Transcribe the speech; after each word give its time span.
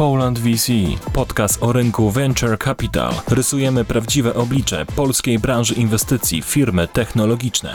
Poland 0.00 0.38
VC, 0.38 0.72
podcast 1.12 1.62
o 1.62 1.72
rynku 1.72 2.10
Venture 2.10 2.58
Capital. 2.58 3.12
Rysujemy 3.28 3.84
prawdziwe 3.84 4.34
oblicze 4.34 4.86
polskiej 4.96 5.38
branży 5.38 5.74
inwestycji 5.74 6.42
w 6.42 6.44
firmy 6.44 6.88
technologiczne. 6.88 7.74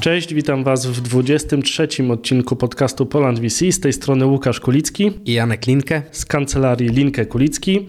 Cześć, 0.00 0.34
witam 0.34 0.64
Was 0.64 0.86
w 0.86 1.00
23 1.00 1.88
odcinku 2.12 2.56
podcastu 2.56 3.06
Poland 3.06 3.40
VC. 3.40 3.72
Z 3.72 3.80
tej 3.80 3.92
strony 3.92 4.26
Łukasz 4.26 4.60
Kulicki 4.60 5.12
i 5.24 5.32
Janek 5.32 5.66
Linkę 5.66 6.02
z 6.10 6.24
kancelarii 6.24 6.88
Linkę 6.88 7.26
Kulicki. 7.26 7.86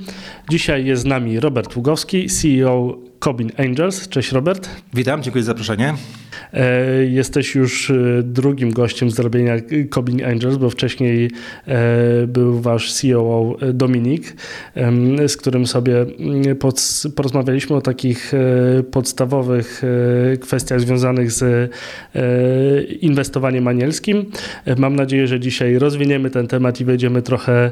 Dzisiaj 0.49 0.85
jest 0.85 1.01
z 1.01 1.05
nami 1.05 1.39
Robert 1.39 1.75
Ługowski, 1.75 2.27
CEO 2.29 2.97
Cobin 3.19 3.51
Angels. 3.57 4.09
Cześć 4.09 4.31
Robert. 4.31 4.69
Witam, 4.93 5.23
dziękuję 5.23 5.43
za 5.43 5.47
zaproszenie. 5.47 5.93
E, 6.53 7.05
jesteś 7.05 7.55
już 7.55 7.89
e, 7.89 8.23
drugim 8.23 8.71
gościem 8.73 9.11
z 9.11 9.19
robienia 9.19 9.55
Cobin 9.89 10.25
Angels, 10.25 10.57
bo 10.57 10.69
wcześniej 10.69 11.31
e, 11.67 12.27
był 12.27 12.61
wasz 12.61 12.93
CEO 12.93 13.57
Dominik, 13.73 14.35
z 15.27 15.37
którym 15.37 15.67
sobie 15.67 16.01
mm, 16.01 16.57
porozmawialiśmy 17.15 17.75
o 17.75 17.81
takich 17.81 18.31
podstawowych 18.91 19.81
kwestiach 20.41 20.81
związanych 20.81 21.31
z 21.31 21.71
inwestowaniem 23.01 23.67
anielskim. 23.67 24.25
Mam 24.77 24.95
nadzieję, 24.95 25.27
że 25.27 25.39
dzisiaj 25.39 25.79
rozwiniemy 25.79 26.29
ten 26.29 26.47
temat 26.47 26.81
i 26.81 26.85
wejdziemy 26.85 27.21
trochę, 27.21 27.71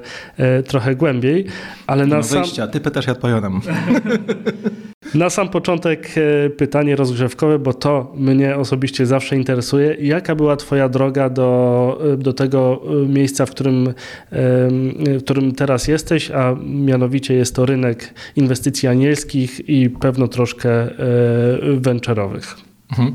trochę 0.68 0.96
głębiej. 0.96 1.46
Ale 1.88 2.08
na 2.08 2.18
no 2.18 2.24
sam... 2.24 2.44
ty 2.72 2.80
pytasz, 2.80 3.08
ja 3.08 3.14
odpowiadam. 3.14 3.62
Na 5.16 5.30
sam 5.30 5.50
początek 5.50 6.16
pytanie 6.58 6.96
rozgrzewkowe, 6.96 7.60
bo 7.60 7.74
to 7.74 8.14
mnie 8.16 8.56
osobiście 8.56 9.06
zawsze 9.06 9.36
interesuje. 9.36 9.96
Jaka 10.00 10.36
była 10.36 10.56
Twoja 10.56 10.90
droga 10.90 11.30
do, 11.30 12.02
do 12.18 12.34
tego 12.34 12.82
miejsca, 13.08 13.46
w 13.46 13.52
którym, 13.52 13.94
w 15.02 15.20
którym 15.24 15.52
teraz 15.52 15.88
jesteś, 15.88 16.32
a 16.32 16.56
mianowicie 16.66 17.34
jest 17.34 17.56
to 17.56 17.66
rynek 17.66 18.14
inwestycji 18.36 18.90
anielskich 18.90 19.70
i 19.70 19.90
pewno 19.90 20.28
troszkę 20.28 20.70
e, 20.70 20.92
venture'owych? 21.82 22.56
Mhm. 22.92 23.14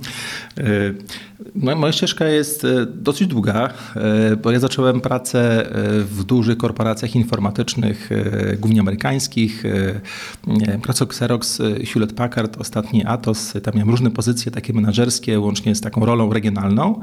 E, 0.59 0.65
no, 0.65 1.30
moja 1.55 1.93
ścieżka 1.93 2.25
jest 2.29 2.65
e, 2.65 2.87
dosyć 2.87 3.29
długa, 3.29 3.69
e, 3.97 4.37
bo 4.37 4.51
ja 4.51 4.61
zacząłem 4.61 5.01
pracę 5.01 5.71
w 6.05 6.25
dużych 6.25 6.59
korporacjach 6.59 7.17
informatycznych, 7.17 8.11
głównie 8.59 8.81
amerykańskich. 8.81 9.65
Pracował 10.83 11.11
Xerox, 11.11 11.63
Hewlett 11.93 12.13
Packard, 12.13 12.61
ostatni 12.61 13.07
Atos. 13.07 13.53
Tam 13.63 13.75
miałem 13.75 13.91
różne 13.91 14.11
pozycje 14.11 14.53
takie 14.53 14.73
menedżerskie, 14.73 15.41
łącznie 15.41 15.75
z 15.75 15.81
taką 15.81 16.05
rolą 16.05 16.33
regionalną. 16.33 17.01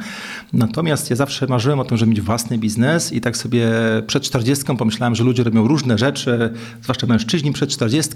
Natomiast 0.53 1.09
ja 1.09 1.15
zawsze 1.15 1.47
marzyłem 1.47 1.80
o 1.80 1.85
tym, 1.85 1.97
żeby 1.97 2.09
mieć 2.09 2.21
własny 2.21 2.58
biznes 2.58 3.13
i 3.13 3.21
tak 3.21 3.38
sobie 3.38 3.67
przed 4.08 4.23
40 4.23 4.65
pomyślałem, 4.77 5.15
że 5.15 5.23
ludzie 5.23 5.43
robią 5.43 5.67
różne 5.67 5.97
rzeczy, 5.97 6.53
zwłaszcza 6.81 7.08
mężczyźni 7.08 7.52
przed 7.53 7.69
40, 7.69 8.13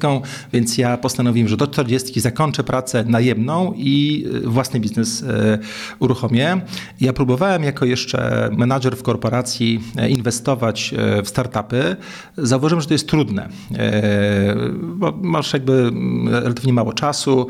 więc 0.54 0.78
ja 0.78 0.98
postanowiłem, 0.98 1.48
że 1.48 1.58
do 1.58 1.68
40 1.68 2.20
zakończę 2.20 2.64
pracę 2.64 3.04
najemną 3.08 3.74
i 3.76 4.26
własny 4.44 4.80
biznes 4.80 5.24
e, 5.24 5.60
uruchomię. 6.12 6.62
Ja 7.02 7.14
próbowałem 7.14 7.64
jako 7.64 7.86
jeszcze 7.86 8.50
menadżer 8.58 8.98
w 8.98 9.04
korporacji 9.04 9.80
e, 9.98 10.10
inwestować 10.10 10.94
e, 10.98 11.24
w 11.24 11.28
startupy. 11.28 11.96
Zauważyłem, 12.38 12.82
że 12.82 12.88
to 12.88 12.94
jest 12.94 13.08
trudne, 13.08 13.50
bo 14.82 15.14
masz 15.22 15.54
jakby 15.54 15.92
relatywnie 16.32 16.74
mało 16.74 16.94
czasu, 16.94 17.48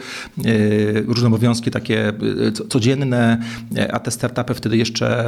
różne 1.08 1.28
obowiązki 1.28 1.72
takie 1.72 2.14
codzienne, 2.70 3.38
a 3.92 4.00
te 4.00 4.12
startupy 4.12 4.54
wtedy 4.54 4.78
jeszcze 4.78 5.26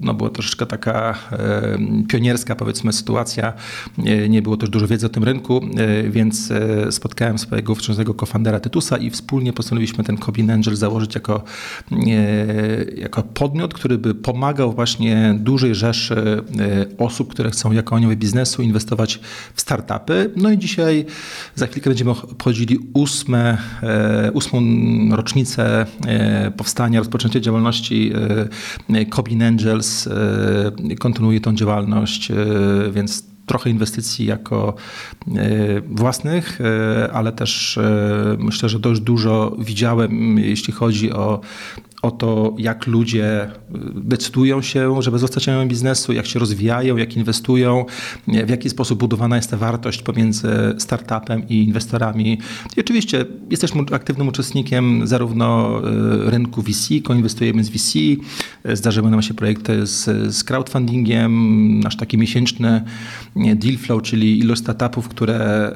no, 0.00 0.14
była 0.14 0.30
troszeczkę 0.30 0.66
taka 0.66 1.18
pionierska 2.08 2.56
powiedzmy 2.56 2.92
sytuacja. 2.92 3.52
Nie 4.28 4.42
było 4.42 4.56
też 4.56 4.70
dużo 4.70 4.86
wiedzy 4.86 5.06
o 5.06 5.08
tym 5.08 5.24
rynku, 5.24 5.60
więc 6.10 6.52
spotkałem 6.90 7.38
swojego 7.38 7.74
wczesnego 7.74 8.14
kofandera 8.14 8.60
Tytusa 8.60 8.96
i 8.96 9.10
wspólnie 9.10 9.52
postanowiliśmy 9.52 10.04
ten 10.04 10.18
Cobin 10.18 10.50
Angel 10.50 10.76
założyć 10.76 11.14
jako, 11.14 11.44
jako 12.96 13.22
podmiot, 13.22 13.74
który 13.74 13.98
by 13.98 14.14
pomagał 14.14 14.72
właśnie 14.72 15.34
dużej 15.40 15.74
rzeszy 15.74 16.14
e, 16.14 16.86
osób, 16.98 17.30
które 17.30 17.50
chcą 17.50 17.72
jako 17.72 17.96
anioły 17.96 18.16
biznesu 18.16 18.62
inwestować 18.62 19.20
w 19.54 19.60
startupy. 19.60 20.30
No 20.36 20.50
i 20.50 20.58
dzisiaj 20.58 21.06
za 21.54 21.66
chwilkę 21.66 21.90
będziemy 21.90 22.10
obchodzili 22.10 22.78
ósme, 22.94 23.58
e, 23.82 24.32
ósmą 24.32 24.60
rocznicę 25.16 25.86
e, 26.06 26.50
powstania, 26.50 26.98
rozpoczęcia 26.98 27.40
działalności 27.40 28.12
Cobin 29.10 29.42
Angels. 29.42 30.08
Kontynuuje 30.98 31.40
tą 31.40 31.54
działalność, 31.54 32.32
więc 32.92 33.24
trochę 33.46 33.70
inwestycji 33.70 34.26
jako 34.26 34.74
własnych, 35.88 36.58
ale 37.12 37.32
też 37.32 37.78
myślę, 38.38 38.68
że 38.68 38.78
dość 38.78 39.00
dużo 39.00 39.56
widziałem, 39.58 40.38
jeśli 40.38 40.72
chodzi 40.72 41.12
o 41.12 41.40
o 42.02 42.10
to, 42.10 42.54
jak 42.58 42.86
ludzie 42.86 43.44
y, 43.44 43.48
decydują 43.94 44.62
się, 44.62 45.02
żeby 45.02 45.18
zostać 45.18 45.44
członkiem 45.44 45.68
biznesu, 45.68 46.12
jak 46.12 46.26
się 46.26 46.38
rozwijają, 46.38 46.96
jak 46.96 47.16
inwestują, 47.16 47.84
w 48.46 48.48
jaki 48.48 48.70
sposób 48.70 48.98
budowana 48.98 49.36
jest 49.36 49.50
ta 49.50 49.56
wartość 49.56 50.02
pomiędzy 50.02 50.48
startupem 50.78 51.48
i 51.48 51.64
inwestorami. 51.64 52.38
I 52.76 52.80
oczywiście 52.80 53.24
jesteśmy 53.50 53.82
aktywnym 53.92 54.28
uczestnikiem 54.28 55.06
zarówno 55.06 55.78
y, 56.26 56.30
rynku 56.30 56.62
VC, 56.62 56.88
koinwestujemy 57.04 57.64
z 57.64 57.70
VC, 57.70 57.98
zdarzyły 58.64 59.10
nam 59.10 59.22
się 59.22 59.34
projekty 59.34 59.86
z, 59.86 60.04
z 60.34 60.44
crowdfundingiem, 60.44 61.80
nasz 61.80 61.96
taki 61.96 62.18
miesięczny 62.18 62.82
deal 63.36 63.76
flow, 63.76 64.02
czyli 64.02 64.38
ilość 64.38 64.60
startupów, 64.60 65.08
które 65.08 65.70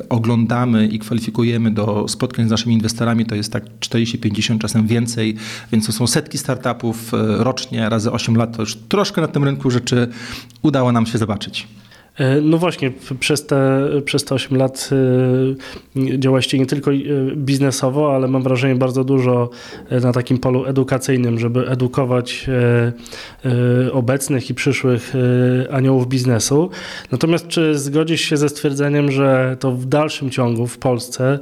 y, 0.00 0.08
oglądamy 0.08 0.86
i 0.86 0.98
kwalifikujemy 0.98 1.70
do 1.70 2.08
spotkań 2.08 2.46
z 2.46 2.50
naszymi 2.50 2.74
inwestorami, 2.74 3.26
to 3.26 3.34
jest 3.34 3.52
tak 3.52 3.64
40-50, 3.80 4.58
czasem 4.58 4.86
więcej 4.86 5.36
więc 5.72 5.86
to 5.86 5.92
są 5.92 6.06
setki 6.06 6.38
startupów 6.38 7.14
e, 7.14 7.16
rocznie, 7.44 7.88
razy 7.88 8.12
8 8.12 8.36
lat, 8.36 8.56
to 8.56 8.62
już 8.62 8.76
troszkę 8.76 9.20
na 9.20 9.28
tym 9.28 9.44
rynku 9.44 9.70
rzeczy 9.70 10.08
udało 10.62 10.92
nam 10.92 11.06
się 11.06 11.18
zobaczyć. 11.18 11.68
E, 12.20 12.40
no 12.40 12.58
właśnie, 12.58 12.92
przez 13.20 13.46
te, 13.46 13.88
przez 14.04 14.24
te 14.24 14.34
8 14.34 14.58
lat 14.58 14.90
e, 15.96 16.18
działaliście 16.18 16.58
nie 16.58 16.66
tylko 16.66 16.90
e, 16.92 16.96
biznesowo, 17.36 18.14
ale 18.14 18.28
mam 18.28 18.42
wrażenie 18.42 18.74
bardzo 18.74 19.04
dużo 19.04 19.50
na 20.02 20.12
takim 20.12 20.38
polu 20.38 20.64
edukacyjnym, 20.64 21.38
żeby 21.38 21.68
edukować 21.68 22.46
obecnych 23.92 24.50
i 24.50 24.54
przyszłych 24.54 25.12
aniołów 25.70 26.08
biznesu. 26.08 26.70
Natomiast 27.12 27.48
czy 27.48 27.78
zgodzisz 27.78 28.20
się 28.20 28.36
ze 28.36 28.48
stwierdzeniem, 28.48 29.12
że 29.12 29.56
to 29.60 29.72
w 29.72 29.86
dalszym 29.86 30.30
ciągu 30.30 30.66
w 30.66 30.78
Polsce 30.78 31.38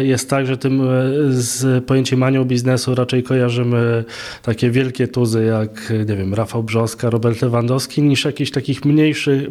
jest 0.00 0.30
tak, 0.30 0.46
że 0.46 0.56
tym 0.56 0.82
z 1.28 1.84
pojęciem 1.84 2.22
anioł 2.22 2.44
biznesu 2.44 2.94
raczej 2.94 3.22
kojarzymy 3.22 4.04
takie 4.42 4.70
wielkie 4.70 5.08
tuzy 5.08 5.44
jak, 5.44 5.92
nie 6.08 6.16
wiem, 6.16 6.34
Rafał 6.34 6.62
Brzoska, 6.62 7.10
Robert 7.10 7.42
Lewandowski, 7.42 8.02
niż 8.02 8.24
jakichś 8.24 8.50
takich 8.50 8.84
mniejszych, 8.84 9.48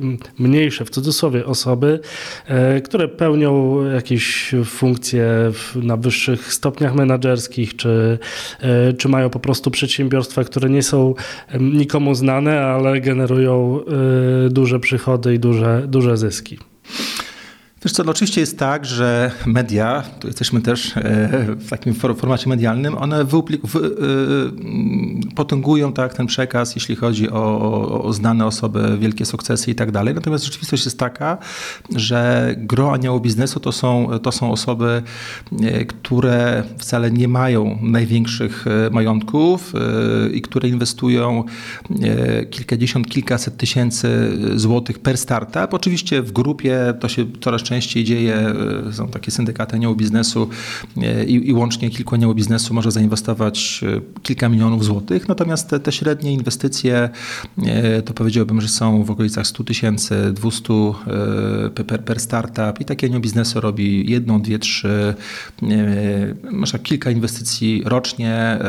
mniejsze 0.55 0.85
w 0.85 0.89
cudzysłowie 0.89 1.45
osoby, 1.45 1.99
e, 2.47 2.81
które 2.81 3.07
pełnią 3.07 3.83
jakieś 3.91 4.55
funkcje 4.65 5.51
na 5.75 5.97
wyższych 5.97 6.53
stopniach 6.53 6.95
menedżerskich, 6.95 7.75
czy, 7.75 8.19
e, 8.61 8.93
czy 8.93 9.09
mają 9.09 9.29
po 9.29 9.39
prostu 9.39 9.71
przedsiębiorstwa, 9.71 10.43
które 10.43 10.69
nie 10.69 10.83
są 10.83 11.15
nikomu 11.59 12.15
znane, 12.15 12.61
ale 12.61 13.01
generują 13.01 13.79
e, 14.45 14.49
duże 14.49 14.79
przychody 14.79 15.33
i 15.33 15.39
duże, 15.39 15.83
duże 15.87 16.17
zyski. 16.17 16.57
Wiesz 17.85 17.91
co, 17.91 18.03
no 18.03 18.11
oczywiście 18.11 18.41
jest 18.41 18.59
tak, 18.59 18.85
że 18.85 19.31
media, 19.45 20.03
tu 20.19 20.27
jesteśmy 20.27 20.61
też 20.61 20.97
e, 20.97 21.01
w 21.59 21.69
takim 21.69 21.93
formacie 21.93 22.49
medialnym, 22.49 22.97
one 22.97 23.21
e, 23.21 23.25
potęgują 25.35 25.93
tak 25.93 26.13
ten 26.13 26.27
przekaz, 26.27 26.75
jeśli 26.75 26.95
chodzi 26.95 27.29
o, 27.29 28.03
o, 28.03 28.13
znane 28.13 28.45
osoby, 28.45 28.97
wielkie 28.99 29.25
sukcesy 29.25 29.71
i 29.71 29.75
tak 29.75 29.91
dalej. 29.91 30.15
Natomiast 30.15 30.45
rzeczywistość 30.45 30.85
jest 30.85 30.99
taka, 30.99 31.37
że 31.95 32.53
gro 32.57 32.93
aniołów 32.93 33.21
biznesu 33.21 33.59
to 33.59 33.71
są, 33.71 34.19
to 34.23 34.31
są 34.31 34.51
osoby, 34.51 35.03
e, 35.61 35.85
które 35.85 36.63
wcale 36.77 37.11
nie 37.11 37.27
mają 37.27 37.79
największych 37.81 38.65
majątków 38.91 39.73
i 40.33 40.41
które 40.41 40.69
inwestują 40.69 41.43
kilkadziesiąt, 42.49 43.07
kilkaset 43.07 43.57
tysięcy 43.57 44.37
złotych 44.55 44.99
per 44.99 45.17
startup. 45.17 45.73
Oczywiście 45.73 46.21
w 46.21 46.31
grupie 46.31 46.93
to 46.99 47.09
się 47.09 47.25
coraz 47.41 47.61
częściej 47.61 47.74
najczęściej 47.75 48.03
dzieje. 48.03 48.53
Są 48.91 49.07
takie 49.07 49.31
syndykaty 49.31 49.75
aniołów 49.75 49.97
biznesu 49.97 50.49
i, 51.27 51.49
i 51.49 51.53
łącznie 51.53 51.89
kilku 51.89 52.15
aniołów 52.15 52.35
biznesu 52.35 52.73
może 52.73 52.91
zainwestować 52.91 53.81
kilka 54.23 54.49
milionów 54.49 54.85
złotych. 54.85 55.27
Natomiast 55.27 55.69
te, 55.69 55.79
te 55.79 55.91
średnie 55.91 56.33
inwestycje 56.33 57.09
to 58.05 58.13
powiedziałbym, 58.13 58.61
że 58.61 58.67
są 58.67 59.03
w 59.03 59.11
okolicach 59.11 59.47
100 59.47 59.63
tysięcy, 59.63 60.31
200 60.33 60.73
per, 61.87 62.03
per 62.03 62.19
startup 62.19 62.79
i 62.79 62.85
takie 62.85 63.07
anioł 63.07 63.21
biznesu 63.21 63.61
robi 63.61 64.11
jedną, 64.11 64.41
dwie, 64.41 64.59
trzy, 64.59 65.13
może 66.51 66.79
kilka 66.79 67.11
inwestycji 67.11 67.83
rocznie 67.85 68.59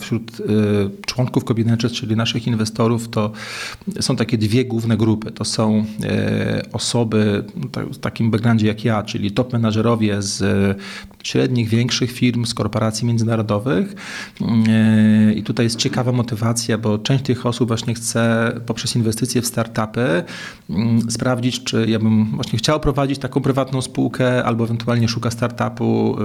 wśród 0.00 0.42
członków 1.06 1.44
Cobinetches, 1.44 1.92
czyli 1.92 2.16
naszych 2.16 2.46
inwestorów, 2.46 3.08
to 3.08 3.32
są 4.00 4.16
takie 4.16 4.38
dwie 4.38 4.64
główne 4.64 4.96
grupy. 4.96 5.30
To 5.30 5.44
są 5.44 5.84
e, 6.04 6.62
osoby 6.72 7.44
w 7.92 7.98
takim 8.12 8.30
backgroundzie 8.30 8.66
jak 8.66 8.84
ja, 8.84 9.02
czyli 9.02 9.30
top 9.30 9.52
menadżerowie 9.52 10.22
z 10.22 10.42
średnich, 11.22 11.68
większych 11.68 12.12
firm, 12.12 12.44
z 12.44 12.54
korporacji 12.54 13.06
międzynarodowych. 13.06 13.94
E, 14.68 15.32
I 15.32 15.42
tutaj 15.42 15.66
jest 15.66 15.76
ciekawa 15.76 16.12
motywacja, 16.12 16.78
bo 16.78 16.98
część 16.98 17.24
tych 17.24 17.46
osób 17.46 17.68
właśnie 17.68 17.94
chce 17.94 18.52
poprzez 18.66 18.96
inwestycje 18.96 19.42
w 19.42 19.46
startupy 19.46 20.24
mm, 20.70 21.10
sprawdzić, 21.10 21.64
czy 21.64 21.86
ja 21.88 21.98
bym 21.98 22.24
właśnie 22.24 22.58
chciał 22.58 22.80
prowadzić 22.80 23.18
taką 23.18 23.40
prywatną 23.40 23.82
spółkę, 23.82 24.44
albo 24.44 24.64
ewentualnie 24.64 25.08
szuka 25.08 25.30
startupu, 25.30 26.16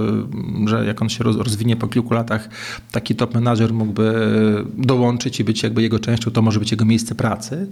y, 0.64 0.68
że 0.68 0.86
jak 0.86 1.02
on 1.02 1.08
się 1.08 1.24
rozwinie 1.24 1.76
po 1.76 1.88
kilku 1.88 2.14
latach, 2.14 2.48
taki 2.92 3.14
top 3.14 3.34
menadżer 3.34 3.72
mógłby 3.72 4.14
dołączyć 4.76 5.40
i 5.40 5.44
być 5.44 5.62
jakby 5.62 5.82
jego 5.82 5.98
częścią, 5.98 6.30
to 6.30 6.42
może 6.42 6.58
być 6.58 6.70
jego 6.70 6.84
miejsce 6.84 7.14
pracy. 7.14 7.66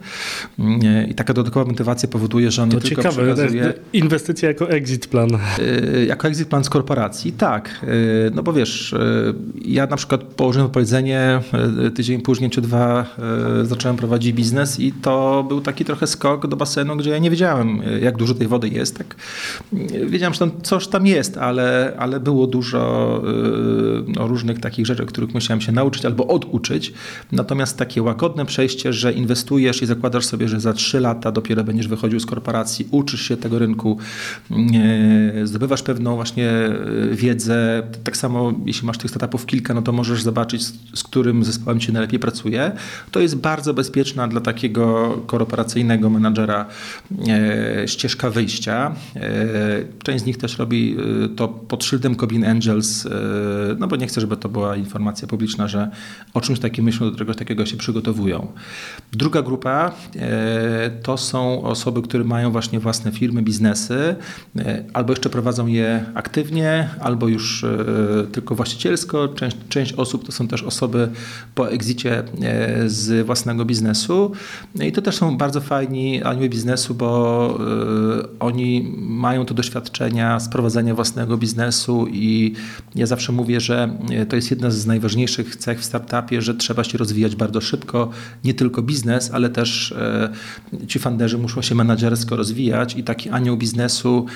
I 1.10 1.14
taka 1.14 1.34
dodatkowa 1.34 1.70
motywacja 1.70 2.08
powoduje, 2.08 2.50
że 2.50 2.62
on 2.62 2.70
to 2.70 2.76
nie 2.76 2.82
ciekawe, 2.82 3.08
tylko 3.08 3.34
przekazuje... 3.34 3.74
Inwestycja 4.06 4.48
jako 4.48 4.70
exit 4.70 5.06
plan. 5.06 5.28
Y, 5.58 6.06
jako 6.08 6.28
exit 6.28 6.48
plan 6.48 6.64
z 6.64 6.70
korporacji, 6.70 7.32
tak. 7.32 7.84
Y, 7.84 8.30
no 8.34 8.42
bo 8.42 8.52
wiesz, 8.52 8.92
y, 8.92 9.34
ja 9.64 9.86
na 9.86 9.96
przykład 9.96 10.24
położyłem 10.24 10.70
powiedzenie, 10.70 11.40
tydzień 11.94 12.20
później 12.20 12.50
czy 12.50 12.60
dwa 12.60 13.06
zacząłem 13.62 13.96
prowadzić 13.96 14.32
biznes 14.32 14.80
i 14.80 14.92
to 14.92 15.44
był 15.48 15.60
taki 15.60 15.84
trochę 15.84 16.06
skok 16.06 16.46
do 16.46 16.56
basenu, 16.56 16.96
gdzie 16.96 17.10
ja 17.10 17.18
nie 17.18 17.30
wiedziałem, 17.30 17.80
jak 18.02 18.16
dużo 18.16 18.34
tej 18.34 18.48
wody 18.48 18.68
jest. 18.68 18.98
Tak. 18.98 19.16
Wiedziałem, 20.06 20.34
że 20.34 20.38
tam 20.38 20.50
coś 20.62 20.88
tam 20.88 21.06
jest, 21.06 21.38
ale, 21.38 21.92
ale 21.98 22.20
było 22.20 22.46
dużo 22.46 23.22
no, 24.16 24.28
różnych 24.28 24.60
takich 24.60 24.86
rzeczy, 24.86 25.06
których 25.06 25.34
musiałem 25.34 25.60
się 25.60 25.72
nauczyć 25.72 26.04
albo 26.04 26.26
oduczyć. 26.26 26.92
Natomiast 27.32 27.78
takie 27.78 28.02
łagodne 28.02 28.46
przejście, 28.46 28.92
że 28.92 29.12
inwestujesz 29.12 29.82
i 29.82 29.86
zakładasz 29.86 30.26
sobie, 30.26 30.48
że 30.48 30.60
za 30.60 30.72
trzy 30.72 31.00
lata 31.00 31.32
dopiero 31.32 31.64
będziesz 31.64 31.88
wychodził 31.88 32.20
z 32.20 32.26
korporacji, 32.26 32.88
uczysz 32.90 33.22
się 33.22 33.36
tego 33.36 33.58
rynku, 33.58 33.95
zdobywasz 35.44 35.82
pewną 35.82 36.14
właśnie 36.14 36.50
e, 36.50 36.74
wiedzę. 37.12 37.82
Tak 38.04 38.16
samo 38.16 38.52
jeśli 38.66 38.86
masz 38.86 38.98
tych 38.98 39.10
startupów 39.10 39.46
kilka, 39.46 39.74
no 39.74 39.82
to 39.82 39.92
możesz 39.92 40.22
zobaczyć, 40.22 40.64
z 40.94 41.02
którym 41.02 41.44
zespołem 41.44 41.80
ci 41.80 41.92
najlepiej 41.92 42.18
pracuje. 42.18 42.72
To 43.10 43.20
jest 43.20 43.36
bardzo 43.36 43.74
bezpieczna 43.74 44.28
dla 44.28 44.40
takiego 44.40 45.16
korporacyjnego 45.26 46.10
menadżera 46.10 46.66
e, 47.28 47.88
ścieżka 47.88 48.30
wyjścia. 48.30 48.94
E, 49.16 49.30
część 50.02 50.24
z 50.24 50.26
nich 50.26 50.38
też 50.38 50.58
robi 50.58 50.96
to 51.36 51.48
pod 51.48 51.84
szyldem 51.84 52.16
Cobin 52.16 52.44
Angels, 52.44 53.08
no 53.78 53.86
bo 53.86 53.96
nie 53.96 54.06
chcę, 54.06 54.20
żeby 54.20 54.36
to 54.36 54.48
była 54.48 54.76
informacja 54.76 55.28
publiczna, 55.28 55.68
że 55.68 55.90
o 56.34 56.40
czymś 56.40 56.58
takim 56.58 56.84
myślą, 56.84 57.10
do 57.10 57.18
czegoś 57.18 57.36
takiego 57.36 57.66
się 57.66 57.76
przygotowują. 57.76 58.52
Druga 59.16 59.42
grupa 59.42 59.92
e, 60.16 60.90
to 61.02 61.16
są 61.16 61.62
osoby, 61.62 62.02
które 62.02 62.24
mają 62.24 62.50
właśnie 62.50 62.80
własne 62.80 63.12
firmy, 63.12 63.42
biznesy, 63.42 64.16
e, 64.58 64.84
albo 64.92 65.12
jeszcze 65.12 65.30
prowadzą 65.30 65.66
je 65.66 66.04
aktywnie, 66.14 66.88
albo 67.00 67.28
już 67.28 67.64
e, 67.64 67.76
tylko 68.32 68.54
właścicielsko. 68.54 69.28
Część, 69.28 69.56
część 69.68 69.92
osób 69.92 70.26
to 70.26 70.32
są 70.32 70.48
też 70.48 70.62
osoby 70.62 71.08
po 71.54 71.70
egzicie 71.70 72.22
z 72.86 73.26
własnego 73.26 73.64
biznesu. 73.64 74.32
I 74.80 74.92
to 74.92 75.02
też 75.02 75.16
są 75.16 75.36
bardzo 75.36 75.60
fajni 75.60 76.22
anioły 76.22 76.48
biznesu, 76.48 76.94
bo 76.94 77.58
oni 78.40 78.94
mają 78.98 79.46
to 79.46 79.54
doświadczenia 79.54 80.40
z 80.40 80.48
prowadzenia 80.48 80.94
własnego 80.94 81.36
biznesu 81.36 82.06
i 82.12 82.52
ja 82.94 83.06
zawsze 83.06 83.32
mówię, 83.32 83.60
że 83.60 83.98
to 84.28 84.36
jest 84.36 84.50
jedna 84.50 84.70
z 84.70 84.86
najważniejszych 84.86 85.56
cech 85.56 85.80
w 85.80 85.84
startupie, 85.84 86.42
że 86.42 86.54
trzeba 86.54 86.84
się 86.84 86.98
rozwijać 86.98 87.36
bardzo 87.36 87.60
szybko, 87.60 88.10
nie 88.44 88.54
tylko 88.54 88.82
biznes, 88.82 89.05
ale 89.32 89.48
też 89.48 89.92
e, 89.92 90.28
ci 90.86 90.98
funderzy 90.98 91.38
muszą 91.38 91.62
się 91.62 91.74
menadżersko 91.74 92.36
rozwijać 92.36 92.96
i 92.96 93.04
taki 93.04 93.30
anioł 93.30 93.56
biznesu 93.56 94.26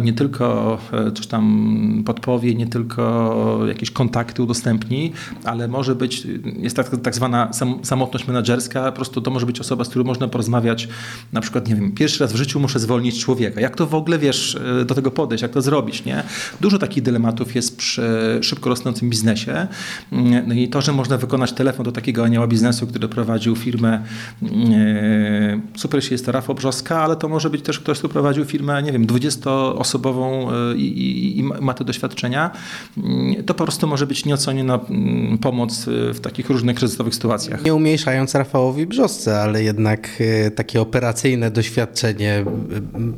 nie 0.00 0.12
tylko 0.12 0.78
e, 0.92 1.12
coś 1.12 1.26
tam 1.26 2.02
podpowie, 2.06 2.54
nie 2.54 2.66
tylko 2.66 3.60
jakieś 3.68 3.90
kontakty 3.90 4.42
udostępni, 4.42 5.12
ale 5.44 5.68
może 5.68 5.94
być, 5.94 6.26
jest 6.58 6.76
tak, 6.76 6.96
tak 7.02 7.14
zwana 7.14 7.50
samotność 7.82 8.26
menadżerska, 8.26 8.84
po 8.84 8.92
prostu 8.92 9.20
to 9.20 9.30
może 9.30 9.46
być 9.46 9.60
osoba, 9.60 9.84
z 9.84 9.88
którą 9.88 10.04
można 10.04 10.28
porozmawiać, 10.28 10.88
na 11.32 11.40
przykład, 11.40 11.68
nie 11.68 11.74
wiem, 11.74 11.92
pierwszy 11.92 12.24
raz 12.24 12.32
w 12.32 12.36
życiu 12.36 12.60
muszę 12.60 12.78
zwolnić 12.78 13.18
człowieka. 13.18 13.60
Jak 13.60 13.76
to 13.76 13.86
w 13.86 13.94
ogóle, 13.94 14.18
wiesz, 14.18 14.58
e, 14.80 14.84
do 14.84 14.94
tego 14.94 15.10
podejść, 15.10 15.42
jak 15.42 15.50
to 15.50 15.62
zrobić, 15.62 16.04
nie? 16.04 16.22
Dużo 16.60 16.78
takich 16.78 17.02
dylematów 17.02 17.54
jest 17.54 17.76
przy 17.76 18.02
szybko 18.42 18.70
rosnącym 18.70 19.10
biznesie. 19.10 19.66
No 20.46 20.54
i 20.54 20.68
to, 20.68 20.80
że 20.80 20.92
można 20.92 21.18
wykonać 21.18 21.52
telefon 21.52 21.84
do 21.84 21.92
takiego 21.92 22.24
anioła 22.24 22.46
biznesu, 22.46 22.86
który 22.86 23.08
prowadził 23.08 23.56
firmę, 23.56 23.99
e, 24.42 25.60
super 25.76 26.00
jest 26.10 26.26
to 26.26 26.32
Rafał 26.32 26.54
Brzoska, 26.54 27.02
ale 27.02 27.16
to 27.16 27.28
może 27.28 27.50
być 27.50 27.62
też 27.62 27.80
ktoś, 27.80 27.98
kto 27.98 28.08
prowadził 28.08 28.44
firmę, 28.44 28.82
nie 28.82 28.92
wiem, 28.92 29.06
20-osobową 29.06 30.52
e, 30.52 30.76
i, 30.76 30.98
i, 30.98 31.38
i 31.38 31.42
ma 31.42 31.74
te 31.74 31.84
doświadczenia, 31.84 32.50
mm, 32.96 33.44
to 33.44 33.54
po 33.54 33.64
prostu 33.64 33.86
może 33.86 34.06
być 34.06 34.24
nieoceniona 34.24 34.80
pomoc 35.40 35.88
e, 35.88 36.14
w 36.14 36.20
takich 36.20 36.50
różnych 36.50 36.76
kryzysowych 36.76 37.14
sytuacjach. 37.14 37.64
Nie 37.64 37.74
umniejszając 37.74 38.34
Rafałowi 38.34 38.86
Brzosce, 38.86 39.40
ale 39.40 39.62
jednak 39.62 40.22
takie 40.54 40.80
operacyjne 40.80 41.50
doświadczenie, 41.50 42.44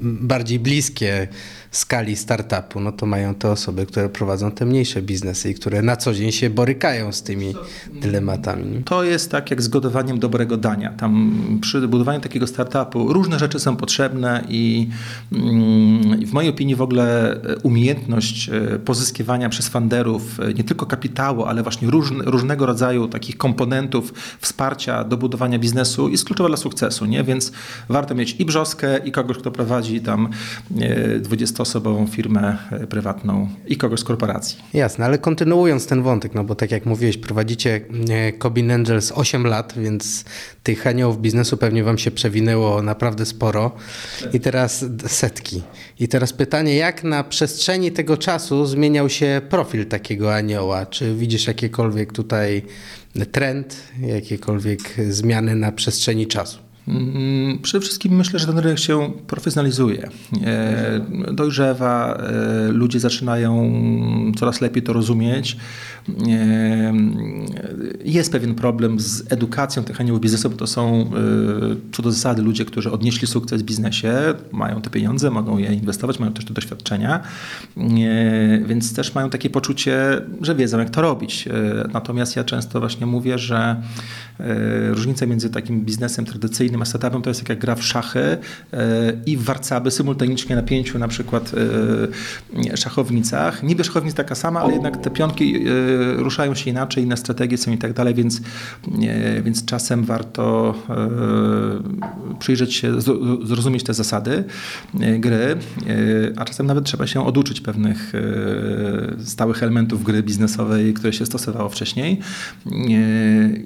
bardziej 0.03 0.59
bliskie 0.59 1.29
skali 1.73 2.17
startupu, 2.17 2.81
no 2.81 2.93
to 2.93 3.07
mają 3.07 3.35
te 3.35 3.51
osoby, 3.51 3.87
które 3.87 4.09
prowadzą 4.09 4.51
te 4.51 4.67
mniejsze 4.67 5.03
biznesy 5.03 5.51
i 5.51 5.55
które 5.55 5.83
na 5.83 5.97
co 5.97 6.15
dzień 6.15 6.33
się 6.33 6.51
borykają 6.51 7.13
z 7.13 7.23
tymi 7.23 7.55
dylematami. 7.93 8.83
To 8.85 9.05
jest 9.05 9.31
tak 9.31 9.51
jak 9.51 9.63
z 9.63 9.69
gotowaniem 9.69 10.19
dobrego 10.19 10.57
dania. 10.57 10.93
Tam 10.93 11.41
przy 11.61 11.89
budowaniu 11.89 12.21
takiego 12.21 12.47
startupu 12.47 13.13
różne 13.13 13.39
rzeczy 13.39 13.61
są 13.61 13.77
potrzebne 13.77 14.45
i, 14.49 14.89
mm, 15.33 16.27
w 16.27 16.33
mojej 16.33 16.51
opinii 16.51 16.75
w 16.75 16.83
ogóle 16.83 17.37
umiejętność 17.63 18.49
e, 18.49 18.79
pozyskiwania 18.79 19.49
przez 19.49 19.69
funderów 19.69 20.41
e, 20.41 20.55
nie 20.55 20.65
tylko 20.65 20.87
kapitału, 20.87 21.45
ale 21.45 21.63
właśnie 21.63 21.91
różne, 21.91 22.25
różnego 22.25 22.67
rodzaju 22.67 23.09
takich 23.09 23.37
komponentów 23.37 24.15
wsparcia 24.41 25.05
do 25.05 25.17
budowania 25.17 25.59
biznesu 25.59 26.09
jest 26.09 26.25
kluczowa 26.25 26.49
dla 26.49 26.57
sukcesu, 26.57 27.07
nie? 27.07 27.25
Więc 27.25 27.53
warto 27.89 28.15
mieć 28.15 28.37
i 28.39 28.45
brzoskę, 28.45 28.99
i 28.99 29.13
kogoś, 29.13 29.39
kto 29.39 29.51
prowadzi 29.51 30.01
tam 30.01 30.29
20 31.21 31.62
osobową 31.63 32.07
firmę 32.07 32.59
e, 32.71 32.87
prywatną 32.87 33.49
i 33.67 33.77
kogoś 33.77 34.01
z 34.01 34.05
korporacji. 34.05 34.59
Jasne, 34.75 35.05
ale 35.05 35.19
kontynuując 35.19 35.87
ten 35.87 36.03
wątek, 36.03 36.35
no 36.35 36.45
bo 36.45 36.55
tak 36.55 36.71
jak 36.71 36.87
mówiłeś, 36.87 37.19
prowadzicie 37.19 37.81
e, 38.11 38.33
Cobin 38.33 38.71
Angels 38.71 39.13
8 39.13 39.47
lat, 39.47 39.75
więc 39.77 40.25
tych 40.63 40.87
aniołów 40.87 41.21
biznesu 41.21 41.57
pewnie 41.57 41.85
wam 41.85 41.99
się 41.99 42.11
przewinęło 42.11 42.83
naprawdę 42.83 43.27
sporo 43.27 43.71
i 44.33 44.41
teraz 44.41 44.85
setki. 45.07 45.63
I 46.01 46.09
teraz 46.09 46.33
pytanie, 46.33 46.77
jak 46.77 47.05
na 47.05 47.25
przestrzeni 47.25 47.93
tego 47.93 48.17
czasu 48.17 48.67
zmieniał 48.67 49.09
się 49.09 49.41
profil 49.49 49.87
takiego 49.87 50.35
anioła? 50.35 50.87
Czy 50.87 51.15
widzisz 51.15 51.47
jakiekolwiek 51.47 52.13
tutaj 52.13 52.63
trend, 53.33 53.77
jakiekolwiek 54.01 54.81
zmiany 55.09 55.57
na 55.57 55.73
przestrzeni 55.73 56.27
czasu? 56.27 56.72
Mm, 56.89 57.59
przede 57.59 57.83
wszystkim 57.83 58.17
myślę, 58.17 58.39
że 58.39 58.47
ten 58.47 58.59
rynek 58.59 58.79
się 58.79 59.13
profesjonalizuje, 59.27 60.09
e, 60.45 61.01
dojrzewa, 61.33 62.15
e, 62.15 62.73
ludzie 62.73 63.01
zaczynają 63.01 63.73
coraz 64.37 64.61
lepiej 64.61 64.83
to 64.83 64.93
rozumieć. 64.93 65.57
E, 66.29 66.93
jest 68.05 68.33
pewien 68.33 68.55
problem 68.55 69.01
z 69.01 69.33
edukacją 69.33 69.85
tych 69.85 70.01
aniołów 70.01 70.21
biznesu, 70.21 70.51
bo 70.51 70.57
to 70.57 70.67
są 70.67 71.11
co 71.93 72.03
do 72.03 72.13
zasady 72.13 72.43
ludzie, 72.43 72.65
którzy 72.65 72.93
odnieśli 72.93 73.27
sukces 73.27 73.63
w 73.63 73.65
biznesie, 73.65 74.13
mają 74.53 74.81
te 74.81 74.91
pieniądze, 74.91 75.31
mogą 75.31 75.59
je 75.59 75.75
inwestować, 75.75 76.19
mają 76.19 76.33
też 76.33 76.45
te 76.45 76.55
doświadczenia, 76.55 77.21
więc 78.67 78.95
też 78.95 79.15
mają 79.15 79.31
takie 79.31 79.51
poczucie, 79.51 80.23
że 80.41 80.55
wiedzą 80.55 80.79
jak 80.79 80.91
to 80.91 81.03
robić. 81.03 81.49
Natomiast 81.93 82.37
ja 82.37 82.45
często 82.45 82.81
właśnie 82.81 83.07
mówię, 83.07 83.39
że 83.39 83.83
różnica 84.91 85.27
między 85.27 85.51
takim 85.51 85.81
biznesem 85.81 86.25
tradycyjnym 86.25 86.83
a 86.83 86.85
startupem 86.85 87.23
to 87.23 87.31
jest 87.31 87.49
jak 87.49 87.59
gra 87.59 87.75
w 87.75 87.83
szachy 87.83 88.39
i 89.27 89.37
w 89.37 89.43
warcaby 89.43 89.91
symultanicznie 89.91 90.57
na 90.57 90.63
pięciu 90.63 90.99
na 90.99 91.09
przykład 91.09 91.53
szachownicach. 92.75 93.63
Niby 93.63 93.85
szachownica 93.85 94.17
taka 94.17 94.35
sama, 94.35 94.61
ale 94.61 94.73
jednak 94.73 94.97
te 94.97 95.11
pionki 95.11 95.65
ruszają 96.17 96.55
się 96.55 96.71
inaczej, 96.71 97.05
inne 97.05 97.17
strategie 97.17 97.59
są 97.59 97.73
i 97.73 97.79
tak 97.79 97.93
dalej, 97.93 98.15
więc, 98.15 98.41
więc 99.45 99.65
czasem 99.65 100.05
warto 100.05 100.75
przyjrzeć 102.39 102.75
się, 102.75 103.01
zrozumieć 103.45 103.83
te 103.83 103.95
zasady 103.95 104.45
gry, 105.19 105.57
a 106.37 106.45
czasem 106.45 106.67
nawet 106.67 106.85
trzeba 106.85 107.07
się 107.07 107.27
oduczyć 107.27 107.61
pewnych 107.61 108.13
stałych 109.25 109.63
elementów 109.63 110.05
gry 110.05 110.23
biznesowej, 110.23 110.95
które 110.95 111.13
się 111.13 111.27
stosowało 111.27 111.69
wcześniej. 111.69 112.21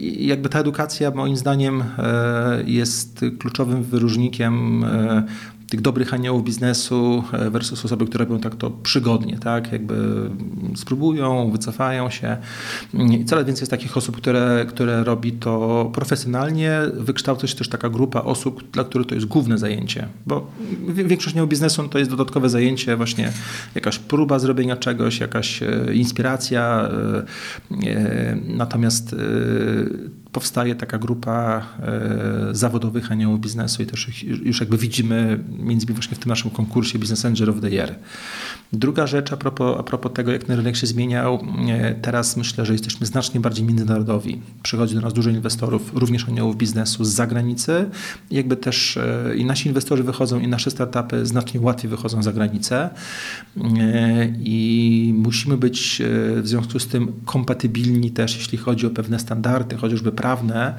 Jakby 0.01 0.49
ta 0.49 0.61
edukacja 0.61 1.11
moim 1.11 1.37
zdaniem 1.37 1.85
e, 1.99 2.63
jest 2.67 3.25
kluczowym 3.39 3.83
wyróżnikiem 3.83 4.85
e, 4.85 5.23
tych 5.71 5.81
dobrych 5.81 6.15
aniołów 6.15 6.45
biznesu 6.45 7.25
e, 7.33 7.51
versus 7.51 7.85
osoby, 7.85 8.07
które 8.07 8.25
robią 8.25 8.41
tak 8.41 8.55
to 8.55 8.71
przygodnie, 8.71 9.39
tak? 9.39 9.73
Jakby 9.73 10.31
spróbują, 10.77 11.51
wycofają 11.51 12.11
się. 12.11 12.37
I 12.95 13.25
coraz 13.25 13.47
więcej 13.47 13.63
jest 13.63 13.71
takich 13.71 13.97
osób, 13.97 14.17
które, 14.17 14.67
które 14.69 15.05
robi 15.05 15.33
to 15.33 15.91
profesjonalnie. 15.95 16.81
Wykształca 16.95 17.47
się 17.47 17.57
też 17.57 17.69
taka 17.69 17.89
grupa 17.89 18.21
osób, 18.21 18.71
dla 18.71 18.85
których 18.85 19.07
to 19.07 19.15
jest 19.15 19.27
główne 19.27 19.59
zajęcie, 19.59 20.09
bo 20.27 20.51
większość 20.89 21.37
aniołów 21.37 21.51
biznesu 21.51 21.89
to 21.89 21.99
jest 21.99 22.11
dodatkowe 22.11 22.49
zajęcie, 22.51 22.97
właśnie 22.97 23.33
jakaś 23.75 23.99
próba 23.99 24.39
zrobienia 24.39 24.77
czegoś, 24.77 25.21
jakaś 25.21 25.63
e, 25.63 25.95
inspiracja. 25.95 26.89
E, 26.91 28.37
natomiast 28.47 29.17
powstaje 30.37 30.75
taka 30.75 30.99
grupa 30.99 31.63
e, 31.81 32.55
zawodowych 32.55 33.13
aniołów 33.13 33.41
biznesu 33.41 33.83
i 33.83 33.87
też 33.87 34.23
już 34.23 34.61
jakby 34.61 34.79
widzimy 34.79 35.39
między 35.49 35.85
innymi 35.85 35.95
właśnie 35.95 36.17
w 36.17 36.19
tym 36.19 36.29
naszym 36.29 36.51
konkursie 36.51 36.99
Business 36.99 37.25
Angel 37.25 37.51
of 37.51 37.61
the 37.61 37.71
Year. 37.71 37.95
Druga 38.73 39.07
rzecz 39.07 39.33
a 39.33 39.37
propos, 39.37 39.77
a 39.81 39.83
propos 39.83 40.13
tego, 40.13 40.33
jak 40.33 40.45
ten 40.45 40.57
rynek 40.57 40.77
się 40.77 40.87
zmieniał, 40.87 41.45
e, 41.69 41.95
teraz 41.95 42.37
myślę, 42.37 42.67
że 42.67 42.73
jesteśmy 42.73 43.07
znacznie 43.07 43.41
bardziej 43.41 43.65
międzynarodowi. 43.65 44.41
Przychodzi 44.63 44.95
do 44.95 45.01
nas 45.01 45.13
dużo 45.13 45.31
inwestorów, 45.31 45.93
również 45.95 46.29
aniołów 46.29 46.57
biznesu 46.57 47.05
z 47.05 47.09
zagranicy. 47.09 47.91
Jakby 48.31 48.57
też 48.57 48.97
e, 48.97 49.37
i 49.37 49.45
nasi 49.45 49.69
inwestorzy 49.69 50.03
wychodzą, 50.03 50.41
i 50.41 50.49
nasze 50.49 50.71
startupy 50.71 51.27
znacznie 51.27 51.61
łatwiej 51.61 51.91
wychodzą 51.91 52.23
za 52.23 52.33
granicę. 52.33 52.91
I 54.39 55.15
musimy 55.17 55.57
być 55.57 56.03
w 56.43 56.49
związku 56.49 56.79
z 56.79 56.87
tym 56.87 57.13
kompatybilni 57.25 58.11
też, 58.11 58.37
jeśli 58.37 58.59
chodzi 58.59 58.87
o 58.87 58.91
pewne 58.91 59.19
standardy, 59.19 59.77
chociażby 59.77 60.13
prawne, 60.27 60.75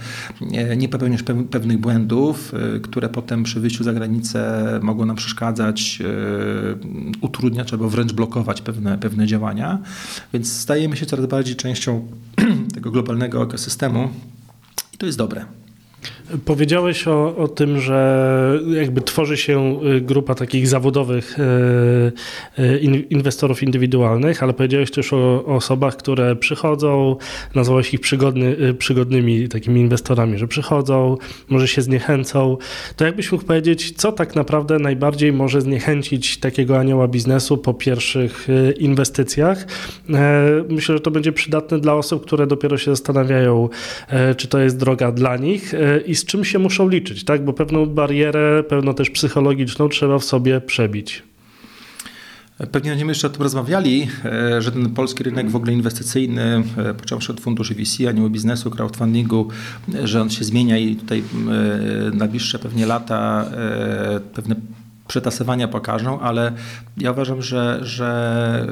nie 0.77 0.89
popełniać 0.89 1.23
pewnych 1.51 1.77
błędów, 1.77 2.53
e, 2.53 2.79
które 2.79 3.09
potem 3.09 3.43
przy 3.43 3.59
wyjściu 3.59 3.83
za 3.83 3.93
granicę 3.93 4.63
mogą 4.83 5.05
nam 5.05 5.15
przeszkadzać, 5.15 5.99
e, 6.01 6.05
utrudniać 7.21 7.73
albo 7.73 7.89
wręcz 7.89 8.13
blokować 8.13 8.61
pewne, 8.61 8.97
pewne 8.97 9.27
działania. 9.27 9.79
Więc 10.33 10.53
stajemy 10.53 10.97
się 10.97 11.05
coraz 11.05 11.25
bardziej 11.25 11.55
częścią 11.55 12.07
tego 12.75 12.91
globalnego 12.91 13.43
ekosystemu 13.43 14.09
i 14.93 14.97
to 14.97 15.05
jest 15.05 15.17
dobre. 15.17 15.45
Powiedziałeś 16.45 17.07
o, 17.07 17.35
o 17.37 17.47
tym, 17.47 17.79
że 17.79 18.59
jakby 18.73 19.01
tworzy 19.01 19.37
się 19.37 19.79
y, 19.97 20.01
grupa 20.01 20.35
takich 20.35 20.67
zawodowych 20.67 21.35
y, 22.59 22.61
y, 22.63 22.79
inwestorów 23.09 23.63
indywidualnych, 23.63 24.43
ale 24.43 24.53
powiedziałeś 24.53 24.91
też 24.91 25.13
o, 25.13 25.17
o 25.45 25.55
osobach, 25.55 25.97
które 25.97 26.35
przychodzą, 26.35 27.15
nazwałeś 27.55 27.93
ich 27.93 27.99
przygodny, 27.99 28.73
przygodnymi 28.73 29.47
takimi 29.47 29.81
inwestorami, 29.81 30.37
że 30.37 30.47
przychodzą, 30.47 31.17
może 31.49 31.67
się 31.67 31.81
zniechęcą. 31.81 32.57
To 32.95 33.05
jakbyś 33.05 33.31
mógł 33.31 33.45
powiedzieć, 33.45 33.93
co 33.97 34.11
tak 34.11 34.35
naprawdę 34.35 34.79
najbardziej 34.79 35.33
może 35.33 35.61
zniechęcić 35.61 36.37
takiego 36.37 36.79
anioła 36.79 37.07
biznesu 37.07 37.57
po 37.57 37.73
pierwszych 37.73 38.47
inwestycjach? 38.77 39.67
Myślę, 40.69 40.95
że 40.95 40.99
to 40.99 41.11
będzie 41.11 41.31
przydatne 41.31 41.79
dla 41.79 41.93
osób, 41.93 42.25
które 42.25 42.47
dopiero 42.47 42.77
się 42.77 42.91
zastanawiają, 42.91 43.69
czy 44.37 44.47
to 44.47 44.59
jest 44.59 44.77
droga 44.77 45.11
dla 45.11 45.37
nich 45.37 45.73
i 46.05 46.16
z 46.17 46.25
czym 46.25 46.45
się 46.45 46.59
muszą 46.59 46.89
liczyć, 46.89 47.23
tak? 47.23 47.45
Bo 47.45 47.53
pewną 47.53 47.85
barierę, 47.85 48.63
pewną 48.69 48.93
też 48.93 49.09
psychologiczną 49.09 49.89
trzeba 49.89 50.19
w 50.19 50.23
sobie 50.23 50.61
przebić. 50.61 51.23
Pewnie 52.71 52.89
będziemy 52.89 53.11
jeszcze 53.11 53.27
o 53.27 53.29
tym 53.29 53.43
rozmawiali, 53.43 54.07
e, 54.25 54.61
że 54.61 54.71
ten 54.71 54.89
polski 54.89 55.23
rynek 55.23 55.49
w 55.49 55.55
ogóle 55.55 55.73
inwestycyjny, 55.73 56.63
e, 56.77 56.93
począwszy 56.93 57.31
od 57.31 57.41
funduszy 57.41 57.75
VC, 57.75 58.09
anioł 58.09 58.29
biznesu, 58.29 58.71
crowdfundingu, 58.71 59.47
e, 59.93 60.07
że 60.07 60.21
on 60.21 60.29
się 60.29 60.43
zmienia 60.43 60.77
i 60.77 60.95
tutaj 60.95 61.23
na 62.13 62.27
najbliższe 62.27 62.59
pewnie 62.59 62.85
lata 62.85 63.45
pewne 64.33 64.55
przetasowania 65.07 65.67
pokażą, 65.67 66.19
ale 66.19 66.51
ja 66.97 67.11
uważam, 67.11 67.41
że, 67.41 67.79
że 67.81 68.67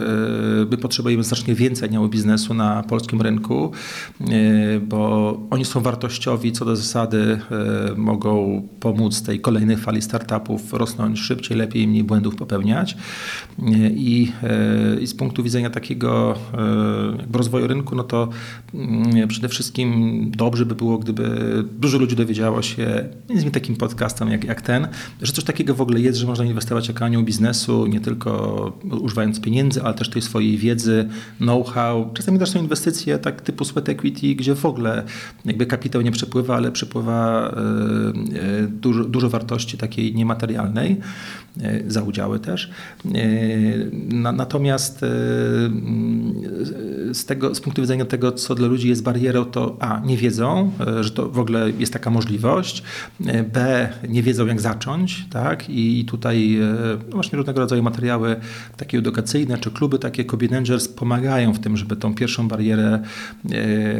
y, 0.63 0.65
my 0.72 0.77
potrzebujemy 0.77 1.24
znacznie 1.24 1.56
więcej 1.56 1.89
aniołów 1.89 2.10
biznesu 2.10 2.54
na 2.54 2.84
polskim 2.84 3.22
rynku, 3.22 3.72
y, 4.22 4.80
bo 4.80 5.39
oni 5.50 5.65
są 5.65 5.82
wartościowi, 5.82 6.51
co 6.51 6.65
do 6.65 6.75
zasady 6.75 7.39
y, 7.92 7.96
mogą 7.96 8.62
pomóc 8.80 9.24
tej 9.24 9.39
kolejnej 9.39 9.77
fali 9.77 10.01
startupów 10.01 10.74
rosnąć 10.74 11.20
szybciej, 11.20 11.58
lepiej, 11.58 11.88
mniej 11.88 12.04
błędów 12.04 12.36
popełniać. 12.36 12.98
I, 13.96 14.32
i 15.01 15.08
z 15.08 15.13
punktu 15.13 15.44
widzenia 15.44 15.70
takiego 15.70 16.36
rozwoju 17.34 17.68
rynku, 17.68 17.96
no 17.96 18.04
to 18.04 18.30
mm, 18.74 19.27
przede 19.27 19.50
wszystkim 19.50 20.32
dobrze 20.32 20.65
by 20.65 20.75
było, 20.75 20.98
gdyby 20.98 21.25
dużo 21.80 21.98
ludzi 21.98 22.15
dowiedziało 22.15 22.62
się, 22.62 22.86
między 23.30 23.34
innymi 23.34 23.51
takim 23.51 23.75
podcastem 23.75 24.32
jak, 24.32 24.44
jak 24.44 24.62
ten, 24.62 24.88
że 25.22 25.32
coś 25.32 25.44
takiego 25.44 25.75
w 25.75 25.82
ogóle 25.82 26.00
jest, 26.00 26.18
że 26.18 26.25
można 26.25 26.46
inwestować 26.46 26.88
jako 26.88 27.05
anioł 27.05 27.24
biznesu, 27.24 27.86
nie 27.88 28.00
tylko 28.00 28.72
używając 29.01 29.41
pieniędzy, 29.41 29.84
ale 29.84 29.94
też 29.94 30.10
tej 30.10 30.22
swojej 30.22 30.58
wiedzy, 30.58 31.10
know-how. 31.38 32.10
Czasami 32.13 32.39
też 32.39 32.50
są 32.50 32.60
inwestycje 32.60 33.20
tak 33.20 33.41
typu 33.41 33.65
sweat 33.65 33.89
equity, 33.89 34.36
gdzie 34.36 34.55
w 34.55 34.65
ogóle 34.65 35.03
jakby 35.46 35.65
kapitał 35.65 36.01
nie 36.01 36.12
przepływa, 36.12 36.55
ale 36.55 36.72
przepływa 36.72 37.50
e, 37.50 37.60
e, 38.63 38.67
dużo, 38.67 39.03
dużo 39.03 39.29
wartości 39.29 39.77
takiej 39.77 40.15
niematerialnej 40.15 40.98
e, 41.62 41.82
za 41.88 42.01
udziały 42.01 42.39
też. 42.39 42.70
Natomiast 44.34 45.00
z, 47.13 47.25
tego, 47.25 47.55
z 47.55 47.62
punktu 47.62 47.82
widzenia 47.82 48.05
tego, 48.05 48.32
co 48.32 48.55
dla 48.55 48.67
ludzi 48.67 48.89
jest 48.89 49.03
barierą, 49.03 49.46
to 49.46 49.77
A, 49.79 50.01
nie 50.05 50.17
wiedzą, 50.17 50.72
że 51.01 51.12
to 51.12 51.29
w 51.29 51.39
ogóle 51.39 51.72
jest 51.79 51.94
taka 51.94 52.10
możliwość, 52.10 52.84
B, 53.53 53.89
nie 54.10 54.24
wiedzą 54.24 54.46
jak 54.46 54.62
zacząć, 54.62 55.25
tak? 55.29 55.70
I 55.70 56.05
tutaj 56.17 56.57
no 57.10 57.12
właśnie 57.13 57.38
różnego 57.38 57.60
rodzaju 57.60 57.84
materiały 57.84 58.36
takie 58.77 58.98
edukacyjne, 58.98 59.57
czy 59.57 59.72
kluby 59.72 60.00
takie 60.00 60.25
Kobe 60.25 60.48
pomagają 60.95 61.53
w 61.53 61.60
tym, 61.60 61.77
żeby 61.77 61.95
tą 61.95 62.15
pierwszą 62.15 62.48
barierę 62.48 63.00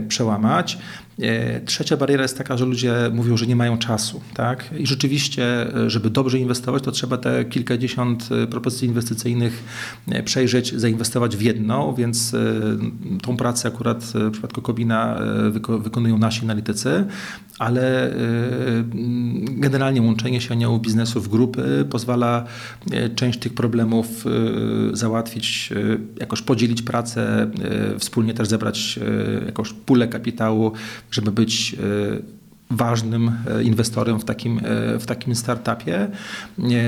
przełamać. 0.08 0.78
E, 1.22 1.62
trzecia 1.62 1.98
bariera 1.98 2.24
jest 2.24 2.38
taka, 2.38 2.58
że 2.58 2.66
ludzie 2.66 2.94
mówią, 3.14 3.38
że 3.38 3.48
nie 3.48 3.56
mają 3.56 3.78
czasu. 3.78 4.22
Tak? 4.34 4.70
I 4.78 4.88
rzeczywiście, 4.88 5.76
e, 5.76 5.90
żeby 5.90 6.10
dobrze 6.10 6.40
inwestować, 6.40 6.84
to 6.84 6.92
trzeba 6.92 7.18
te 7.18 7.46
kilkadziesiąt 7.46 8.30
e, 8.32 8.48
propozycji 8.48 8.88
inwestycyjnych 8.88 9.64
przejrzeć, 10.26 10.74
zainwestować 10.74 11.38
w 11.38 11.42
jedną, 11.42 11.96
więc 11.96 12.36
tą 13.22 13.38
pracę 13.38 13.68
akurat 13.68 14.04
w 14.04 14.32
przypadku 14.32 14.62
Kobina 14.62 15.20
wykonują 15.80 16.18
nasi 16.18 16.44
analitycy, 16.44 17.06
ale 17.60 18.14
generalnie 19.48 20.02
łączenie 20.02 20.42
się 20.42 20.54
aniołów 20.54 20.82
biznesu 20.82 21.22
w 21.22 21.28
grupy 21.28 21.86
pozwala 21.90 22.46
część 23.16 23.40
tych 23.40 23.54
problemów 23.54 24.26
załatwić, 24.94 25.74
jakoś 26.20 26.42
podzielić 26.42 26.82
pracę, 26.82 27.52
wspólnie 28.00 28.34
też 28.34 28.48
zebrać 28.48 29.00
jakąś 29.46 29.74
pulę 29.74 30.08
kapitału, 30.08 30.72
żeby 31.12 31.32
być 31.32 31.76
e, 31.80 32.36
ważnym 32.72 33.32
e, 33.48 33.64
inwestorem 33.64 34.20
w 34.20 34.26
takim, 34.26 34.60
e, 34.60 35.00
w 35.00 35.06
takim 35.06 35.36
startupie. 35.36 36.08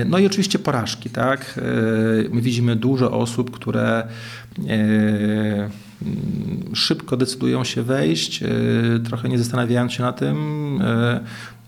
No 0.05 0.19
i 0.19 0.25
oczywiście 0.25 0.59
porażki, 0.59 1.09
tak? 1.09 1.59
My 2.31 2.41
widzimy 2.41 2.75
dużo 2.75 3.11
osób, 3.11 3.51
które 3.51 4.07
szybko 6.73 7.17
decydują 7.17 7.63
się 7.63 7.83
wejść, 7.83 8.43
trochę 9.05 9.29
nie 9.29 9.37
zastanawiając 9.37 9.93
się 9.93 10.03
na 10.03 10.13
tym, 10.13 10.37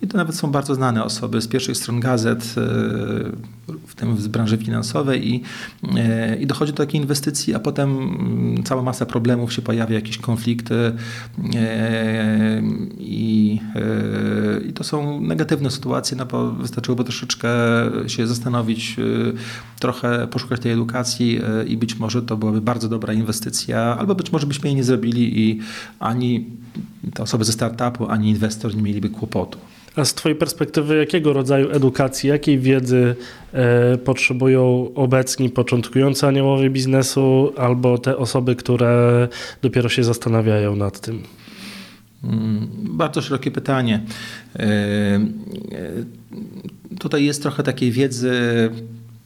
i 0.02 0.08
to 0.08 0.18
nawet 0.18 0.36
są 0.36 0.52
bardzo 0.52 0.76
znane 0.76 1.04
osoby 1.04 1.42
z 1.42 1.48
pierwszych 1.48 1.78
stron 1.78 2.00
gazet, 2.00 2.44
w 3.88 3.96
tym 3.96 4.18
z 4.18 4.28
branży 4.28 4.58
finansowej 4.58 5.28
i, 5.28 5.44
i 6.40 6.48
dochodzi 6.48 6.74
do 6.74 6.78
takiej 6.78 7.02
inwestycji, 7.02 7.56
a 7.56 7.60
potem 7.60 7.98
mm, 7.98 8.64
cała 8.64 8.82
masa 8.82 9.06
problemów 9.06 9.54
się 9.54 9.62
pojawia, 9.62 9.96
jakieś 9.96 10.18
konflikty 10.18 10.94
i, 13.00 13.60
i 14.70 14.74
to 14.74 14.84
są 14.84 15.22
negatywne 15.22 15.72
sytuacje, 15.72 16.18
no 16.18 16.26
bo 16.26 16.52
wystarczyłoby 16.52 17.04
troszeczkę 17.04 17.50
się 18.08 18.28
zastanowić, 18.28 18.96
trochę 19.80 20.28
poszukać 20.28 20.62
tej 20.62 20.72
edukacji 20.72 21.40
i 21.68 21.78
być 21.78 21.96
może 21.96 22.22
to 22.22 22.38
byłaby 22.38 22.62
bardzo 22.62 22.90
dobra 22.90 23.14
inwestycja, 23.14 23.98
albo 24.00 24.16
być 24.16 24.32
może 24.32 24.48
byśmy 24.48 24.70
jej 24.70 24.76
nie 24.76 24.84
zrobili 24.84 25.40
i 25.40 25.60
ani 26.00 26.46
te 27.14 27.24
osoby 27.24 27.44
ze 27.46 27.52
startupu, 27.52 28.10
ani 28.10 28.30
inwestor 28.30 28.76
nie 28.76 28.82
mieliby 28.82 29.10
kłopotu. 29.10 29.60
A 29.96 30.06
z 30.06 30.14
Twojej 30.14 30.36
perspektywy, 30.36 30.98
jakiego 30.98 31.34
rodzaju 31.34 31.72
edukacji, 31.72 32.30
jakiej 32.30 32.60
wiedzy 32.60 33.16
e, 33.54 33.98
potrzebują 33.98 34.92
obecni 34.96 35.50
początkujący 35.50 36.28
aniołowie 36.28 36.70
biznesu 36.70 37.54
albo 37.58 37.98
te 37.98 38.18
osoby, 38.18 38.56
które 38.56 39.28
dopiero 39.62 39.90
się 39.90 40.04
zastanawiają 40.04 40.76
nad 40.76 41.00
tym? 41.00 41.24
Mm, 42.24 42.68
bardzo 42.74 43.22
szerokie 43.22 43.52
pytanie. 43.52 44.04
E, 44.56 44.66
e, 44.66 45.20
tutaj 47.00 47.26
jest 47.26 47.42
trochę 47.42 47.64
takiej 47.64 47.92
wiedzy 47.92 48.32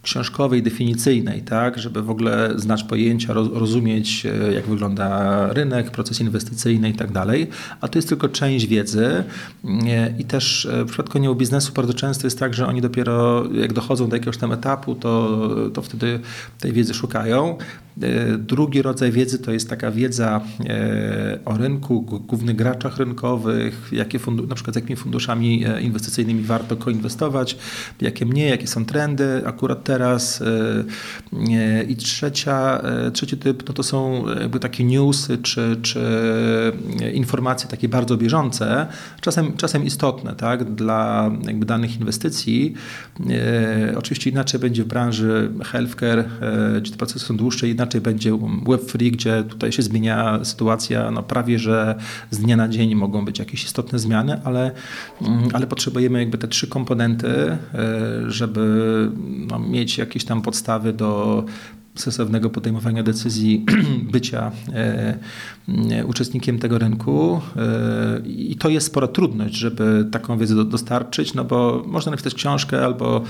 książkowej, 0.03 0.63
definicyjnej, 0.63 1.41
tak, 1.41 1.79
żeby 1.79 2.01
w 2.01 2.09
ogóle 2.09 2.53
znać 2.55 2.83
pojęcia, 2.83 3.33
rozumieć, 3.33 4.25
e, 4.25 4.53
jak 4.53 4.65
wygląda 4.65 5.47
rynek, 5.53 5.91
proces 5.91 6.21
inwestycyjny 6.21 6.89
i 6.89 6.93
tak 6.93 7.11
dalej, 7.11 7.47
a 7.81 7.87
to 7.87 7.97
jest 7.97 8.09
tylko 8.09 8.29
część 8.29 8.67
wiedzy. 8.67 9.23
E, 9.87 10.13
i 10.19 10.25
też 10.25 10.65
e, 10.65 10.83
w 10.83 10.87
przypadku 10.87 11.17
aniołów 11.17 11.37
biznesu 11.37 11.73
bardzo 11.73 11.93
często 11.93 12.27
jest 12.27 12.39
tak, 12.39 12.53
że 12.53 12.67
oni 12.67 12.81
dopiero 12.81 13.43
jak 13.53 13.73
dochodzą 13.73 14.09
do 14.09 14.15
jakiegoś 14.15 14.37
tam 14.37 14.51
etapu, 14.51 14.95
to, 14.95 15.49
to 15.73 15.81
wtedy 15.81 16.19
tej 16.59 16.73
wiedzy 16.73 16.93
szukają. 16.93 17.57
Drugi 18.37 18.81
rodzaj 18.81 19.11
wiedzy 19.11 19.39
to 19.39 19.51
jest 19.51 19.69
taka 19.69 19.91
wiedza 19.91 20.41
o 21.45 21.57
rynku, 21.57 22.01
głównych 22.01 22.55
graczach 22.55 22.97
rynkowych, 22.97 23.89
jakie 23.91 24.19
fundu, 24.19 24.47
na 24.47 24.55
przykład 24.55 24.73
z 24.73 24.75
jakimi 24.75 24.95
funduszami 24.95 25.65
inwestycyjnymi 25.81 26.43
warto 26.43 26.75
koinwestować, 26.75 27.57
jakie 28.01 28.25
nie, 28.25 28.49
jakie 28.49 28.67
są 28.67 28.85
trendy 28.85 29.41
akurat 29.45 29.83
teraz. 29.83 30.41
E, 30.41 31.83
I 31.83 31.95
trzecia, 31.95 32.81
e, 32.81 33.11
trzeci 33.11 33.37
typ 33.37 33.67
no 33.67 33.73
to 33.73 33.83
są 33.83 34.25
jakby 34.39 34.59
takie 34.59 34.83
newsy 34.83 35.37
czy, 35.37 35.77
czy 35.81 36.01
informacje 37.13 37.69
takie 37.69 37.89
bardzo 37.89 38.17
bieżące, 38.17 38.87
czasem, 39.21 39.57
czasem 39.57 39.85
istotne 39.85 40.35
tak, 40.35 40.63
dla 40.75 41.31
jakby 41.47 41.65
danych 41.65 41.99
inwestycji. 41.99 42.73
E, 43.29 43.97
oczywiście 43.97 44.29
inaczej 44.29 44.59
będzie 44.59 44.83
w 44.83 44.87
branży 44.87 45.51
healthcare, 45.63 46.29
gdzie 46.81 46.91
te 46.91 46.97
procesy 46.97 47.25
są 47.25 47.37
dłuższe, 47.37 47.67
inaczej 47.83 48.01
będzie 48.01 48.33
Web3, 48.33 49.11
gdzie 49.11 49.43
tutaj 49.43 49.71
się 49.71 49.81
zmienia 49.81 50.39
sytuacja 50.43 51.11
no 51.11 51.23
prawie, 51.23 51.59
że 51.59 51.95
z 52.31 52.37
dnia 52.37 52.57
na 52.57 52.67
dzień 52.67 52.95
mogą 52.95 53.25
być 53.25 53.39
jakieś 53.39 53.63
istotne 53.63 53.99
zmiany, 53.99 54.41
ale, 54.43 54.71
mm, 55.21 55.49
ale 55.53 55.67
potrzebujemy 55.67 56.19
jakby 56.19 56.37
te 56.37 56.47
trzy 56.47 56.67
komponenty, 56.67 57.57
żeby 58.27 59.11
no, 59.49 59.59
mieć 59.59 59.97
jakieś 59.97 60.25
tam 60.25 60.41
podstawy 60.41 60.93
do 60.93 61.43
sensownego 61.95 62.49
podejmowania 62.49 63.03
decyzji, 63.03 63.65
bycia 64.13 64.51
e, 64.73 65.17
e, 65.91 66.05
uczestnikiem 66.05 66.59
tego 66.59 66.77
rynku. 66.77 67.41
E, 67.55 68.27
I 68.27 68.55
to 68.55 68.69
jest 68.69 68.87
spora 68.87 69.07
trudność, 69.07 69.55
żeby 69.55 70.07
taką 70.11 70.37
wiedzę 70.37 70.65
dostarczyć, 70.65 71.33
no 71.33 71.43
bo 71.43 71.83
można 71.87 72.09
napisać 72.09 72.33
książkę 72.33 72.85
albo 72.85 73.23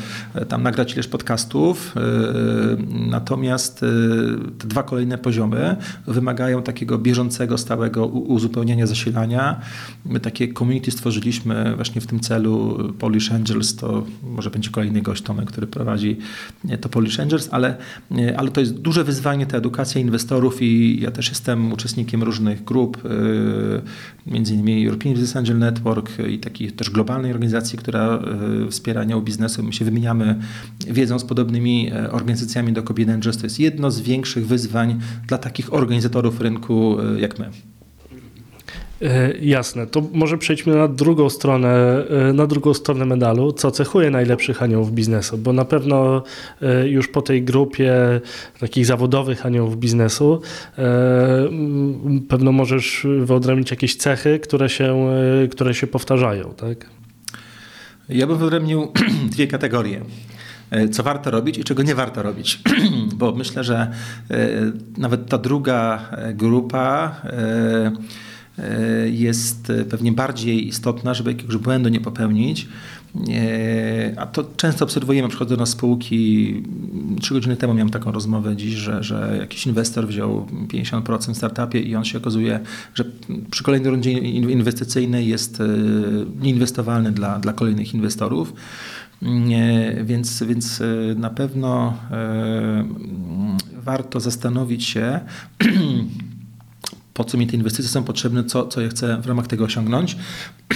tam 0.48 0.64
nagrać 0.64 0.94
ileś 0.94 1.08
podcastów. 1.08 1.96
Natomiast 3.10 3.80
te 4.58 4.68
dwa 4.68 4.84
kolejne 4.84 5.18
poziomy 5.18 5.76
wymagają 6.08 6.64
takiego 6.64 6.98
bieżącego, 6.98 7.58
stałego 7.58 8.06
uzupełnienia 8.06 8.88
zasilania. 8.88 9.62
My 10.06 10.20
takie 10.20 10.54
community 10.54 10.92
stworzyliśmy 10.92 11.76
właśnie 11.76 12.02
w 12.02 12.08
tym 12.08 12.20
celu. 12.20 12.78
Polish 13.00 13.32
Angels 13.32 13.76
to 13.76 14.06
może 14.24 14.50
będzie 14.50 14.70
kolejny 14.70 15.02
gość 15.02 15.24
Tomek, 15.24 15.46
który 15.46 15.68
prowadzi 15.68 16.18
to 16.82 16.90
Polish 16.90 17.20
Angels, 17.20 17.50
ale, 17.52 17.78
ale 18.38 18.52
to 18.54 18.60
jest 18.60 18.74
duże 18.74 19.04
wyzwanie, 19.04 19.46
ta 19.46 19.58
edukacja 19.58 20.02
inwestorów 20.02 20.62
i 20.62 21.02
ja 21.02 21.12
też 21.12 21.30
jestem 21.30 21.74
uczestnikiem 21.74 22.24
różnych 22.24 22.64
grup, 22.64 23.06
y, 23.06 23.10
między 24.32 24.54
innymi 24.54 24.88
European 24.88 25.14
Business 25.14 25.36
Angel 25.36 25.58
Network 25.58 26.12
i 26.30 26.40
takiej 26.40 26.72
też 26.72 26.90
globalnej 26.90 27.32
organizacji, 27.32 27.78
która 27.78 28.20
y, 28.68 28.72
wspiera 28.72 29.02
anioł 29.02 29.22
biznesu. 29.22 29.64
My 29.64 29.74
się 29.74 29.86
wymieniamy 29.86 30.40
wiedzą 30.88 31.20
z 31.20 31.24
podobnymi 31.24 31.92
e, 31.92 32.12
organizacjami 32.12 32.74
do 32.74 32.84
Kobiet 32.84 33.10
Angels. 33.10 33.38
To 33.38 33.46
jest 33.46 33.60
jedno 33.60 33.92
z 33.92 34.02
większych 34.02 34.48
wyzwań 34.48 35.00
dla 35.28 35.38
takich 35.38 35.74
organizatorów 35.74 36.42
rynku 36.42 36.98
y, 37.00 37.20
jak 37.20 37.40
my. 37.40 37.73
E, 39.04 39.34
jasne, 39.42 39.88
to 39.88 40.04
może 40.14 40.38
przejdźmy 40.38 40.76
na 40.76 40.88
drugą 40.88 41.30
stronę, 41.30 42.04
e, 42.30 42.34
na 42.34 42.48
drugą 42.48 42.74
stronę 42.74 43.06
medalu, 43.06 43.54
co 43.54 43.72
cechuje 43.72 44.10
najlepszych 44.10 44.64
aniołów 44.64 44.92
biznesu, 44.92 45.38
bo 45.38 45.54
na 45.54 45.66
pewno 45.66 46.24
e, 46.62 46.88
już 46.88 47.08
po 47.08 47.22
tej 47.22 47.44
grupie 47.44 47.94
takich 48.60 48.86
zawodowych 48.86 49.46
aniołów 49.46 49.78
biznesu 49.78 50.42
pewno 52.30 52.52
możesz 52.52 53.08
wyodrębnić 53.20 53.72
jakieś 53.72 53.96
cechy, 53.96 54.40
które 54.40 54.70
się, 54.70 55.08
które 55.52 55.74
się 55.74 55.88
powtarzają, 55.88 56.54
tak? 56.58 56.90
Ja 58.10 58.28
bym 58.28 58.38
wyodrębnił 58.38 58.92
dwie 59.34 59.48
kategorie 59.48 60.02
co 60.92 61.04
warto 61.04 61.32
robić 61.32 61.58
i 61.58 61.64
czego 61.64 61.84
nie 61.84 61.96
warto 61.96 62.24
robić. 62.24 62.62
Bo 63.16 63.32
myślę, 63.32 63.64
że 63.64 63.92
nawet 64.98 65.30
ta 65.30 65.38
druga 65.38 66.10
grupa 66.34 67.16
jest 69.12 69.72
pewnie 69.90 70.12
bardziej 70.12 70.68
istotna, 70.68 71.14
żeby 71.14 71.32
jakiegoś 71.32 71.58
błędu 71.58 71.90
nie 71.90 72.02
popełnić. 72.02 72.68
E, 73.30 74.14
a 74.18 74.26
to 74.26 74.44
często 74.58 74.86
obserwujemy, 74.86 75.30
przychodzą 75.30 75.58
na 75.58 75.66
spółki. 75.66 76.64
Trzy 77.22 77.34
godziny 77.34 77.56
temu 77.58 77.74
miałem 77.74 77.90
taką 77.90 78.12
rozmowę 78.12 78.56
dziś, 78.56 78.74
że, 78.74 79.04
że 79.04 79.38
jakiś 79.40 79.68
inwestor 79.68 80.08
wziął 80.08 80.48
50% 80.68 81.34
w 81.34 81.38
startupie 81.38 81.80
i 81.80 81.96
on 81.96 82.06
się 82.06 82.18
okazuje, 82.18 82.60
że 82.96 83.06
przy 83.52 83.64
kolejnej 83.64 83.92
rundzie 83.92 84.12
inwestycyjnej 84.12 85.28
jest 85.28 85.62
e, 85.62 85.66
nieinwestowalny 86.42 87.12
dla, 87.12 87.40
dla 87.40 87.54
kolejnych 87.54 87.94
inwestorów. 87.94 88.54
Więc, 90.04 90.44
więc 90.44 90.84
na 91.16 91.30
pewno 91.30 91.98
warto 93.74 94.20
zastanowić 94.20 94.84
się, 94.84 95.20
po 97.14 97.24
co 97.24 97.38
mi 97.38 97.48
te 97.48 97.56
inwestycje 97.56 97.92
są 97.92 98.04
potrzebne, 98.04 98.44
co, 98.44 98.68
co 98.68 98.82
ja 98.82 98.90
chcę 98.90 99.22
w 99.22 99.26
ramach 99.26 99.48
tego 99.48 99.64
osiągnąć. 99.64 100.18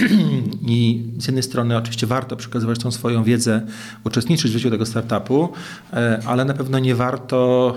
I 0.66 1.02
z 1.18 1.26
jednej 1.26 1.42
strony 1.42 1.76
oczywiście 1.76 2.06
warto 2.06 2.36
przekazywać 2.36 2.78
tą 2.78 2.90
swoją 2.90 3.24
wiedzę, 3.24 3.62
uczestniczyć 4.04 4.50
w 4.50 4.54
życiu 4.54 4.70
tego 4.70 4.86
startupu, 4.86 5.48
e, 5.92 6.22
ale 6.26 6.44
na 6.44 6.54
pewno 6.54 6.78
nie 6.78 6.94
warto 6.94 7.74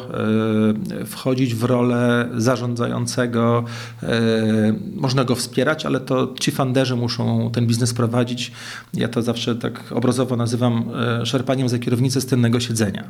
e, 1.02 1.06
wchodzić 1.06 1.56
w 1.56 1.64
rolę 1.64 2.30
zarządzającego. 2.38 3.64
E, 4.04 4.10
można 4.96 5.24
go 5.24 5.36
wspierać, 5.36 5.86
ale 5.86 6.00
to 6.00 6.34
ci 6.40 6.52
funderzy 6.52 6.96
muszą 6.96 7.52
ten 7.54 7.68
biznes 7.68 7.94
prowadzić. 7.94 8.52
Ja 8.94 9.08
to 9.08 9.22
zawsze 9.22 9.56
tak 9.56 9.92
obrazowo 9.92 10.36
nazywam 10.36 10.84
szarpaniem 11.24 11.70
za 11.70 11.80
kierownicę 11.80 12.22
z 12.22 12.26
tylnego 12.26 12.60
siedzenia. 12.60 13.04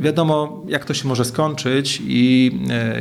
Wiadomo, 0.00 0.62
jak 0.68 0.84
to 0.84 0.94
się 0.94 1.08
może 1.08 1.24
skończyć 1.24 2.02
i, 2.06 2.52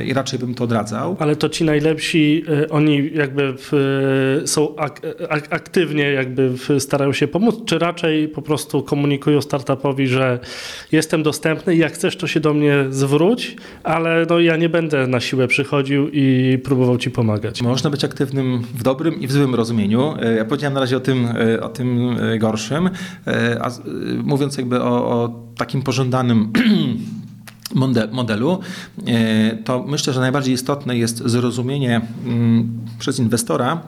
i 0.06 0.14
raczej 0.14 0.40
bym 0.40 0.56
to 0.56 0.64
odradzał. 0.64 1.18
Ale 1.20 1.36
to 1.36 1.50
ci 1.50 1.64
najlepsi, 1.94 2.44
oni 2.70 3.12
jakby 3.14 3.54
w, 3.58 4.42
są 4.46 4.76
ak 4.76 5.02
ak 5.30 5.54
aktywnie 5.54 6.04
jakby 6.04 6.54
starają 6.80 7.14
się 7.14 7.28
pomóc, 7.28 7.56
czy 7.66 7.80
raczej 7.80 8.28
po 8.28 8.42
prostu 8.42 8.84
komunikują 8.84 9.42
startupowi, 9.42 10.08
że 10.08 10.40
jestem 10.92 11.24
dostępny 11.24 11.76
i 11.76 11.78
jak 11.78 11.94
chcesz, 11.94 12.18
to 12.18 12.28
się 12.28 12.40
do 12.40 12.54
mnie 12.54 12.86
zwróć, 12.90 13.56
ale 13.84 14.26
no 14.30 14.40
ja 14.40 14.58
nie 14.58 14.70
będę 14.70 15.08
na 15.08 15.20
siłę 15.20 15.48
przychodził 15.48 16.10
i 16.14 16.58
próbował 16.64 16.98
ci 16.98 17.12
pomagać. 17.12 17.62
Można 17.62 17.90
być 17.90 18.04
aktywnym 18.04 18.62
w 18.62 18.84
dobrym 18.84 19.22
i 19.22 19.28
w 19.28 19.32
złym 19.32 19.56
rozumieniu. 19.56 20.16
E, 20.22 20.36
ja 20.36 20.46
powiedziałem 20.46 20.74
na 20.74 20.80
razie 20.80 20.98
o 20.98 21.00
tym, 21.00 21.26
e, 21.26 21.62
o 21.62 21.70
tym 21.70 22.18
e, 22.20 22.38
gorszym, 22.38 22.90
a 23.62 23.72
mówiąc 24.24 24.58
jakby 24.58 24.82
o, 24.82 24.92
o 25.12 25.30
takim 25.58 25.82
pożądanym 25.82 26.52
modelu, 28.12 28.60
to 29.66 29.84
myślę, 29.88 30.14
że 30.14 30.20
najbardziej 30.20 30.54
istotne 30.54 30.98
jest 30.98 31.18
zrozumienie 31.18 32.02
mm, 32.26 32.80
przez 33.00 33.20
inwestora, 33.20 33.82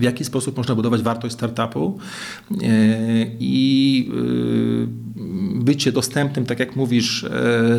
w 0.00 0.02
jaki 0.02 0.24
sposób 0.24 0.56
można 0.56 0.74
budować 0.74 1.02
wartość 1.02 1.34
startupu 1.34 1.98
i 3.40 4.12
bycie 5.54 5.92
dostępnym, 5.92 6.46
tak 6.46 6.58
jak 6.58 6.76
mówisz, 6.76 7.26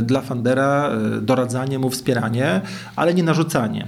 dla 0.02 0.22
fundera, 0.22 0.92
doradzanie 1.22 1.80
mu, 1.80 1.90
wspieranie, 1.90 2.62
ale 2.96 3.14
nie 3.14 3.24
narzucanie. 3.24 3.88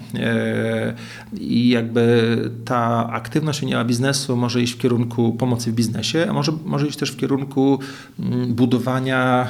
I 1.33 1.69
jakby 1.69 2.37
ta 2.65 3.09
aktywność 3.11 3.63
anioła 3.63 3.85
biznesu 3.85 4.37
może 4.37 4.61
iść 4.61 4.73
w 4.73 4.77
kierunku 4.77 5.33
pomocy 5.33 5.71
w 5.71 5.75
biznesie, 5.75 6.25
a 6.29 6.33
może, 6.33 6.51
może 6.65 6.87
iść 6.87 6.97
też 6.97 7.11
w 7.11 7.17
kierunku 7.17 7.79
mm, 8.19 8.53
budowania 8.53 9.49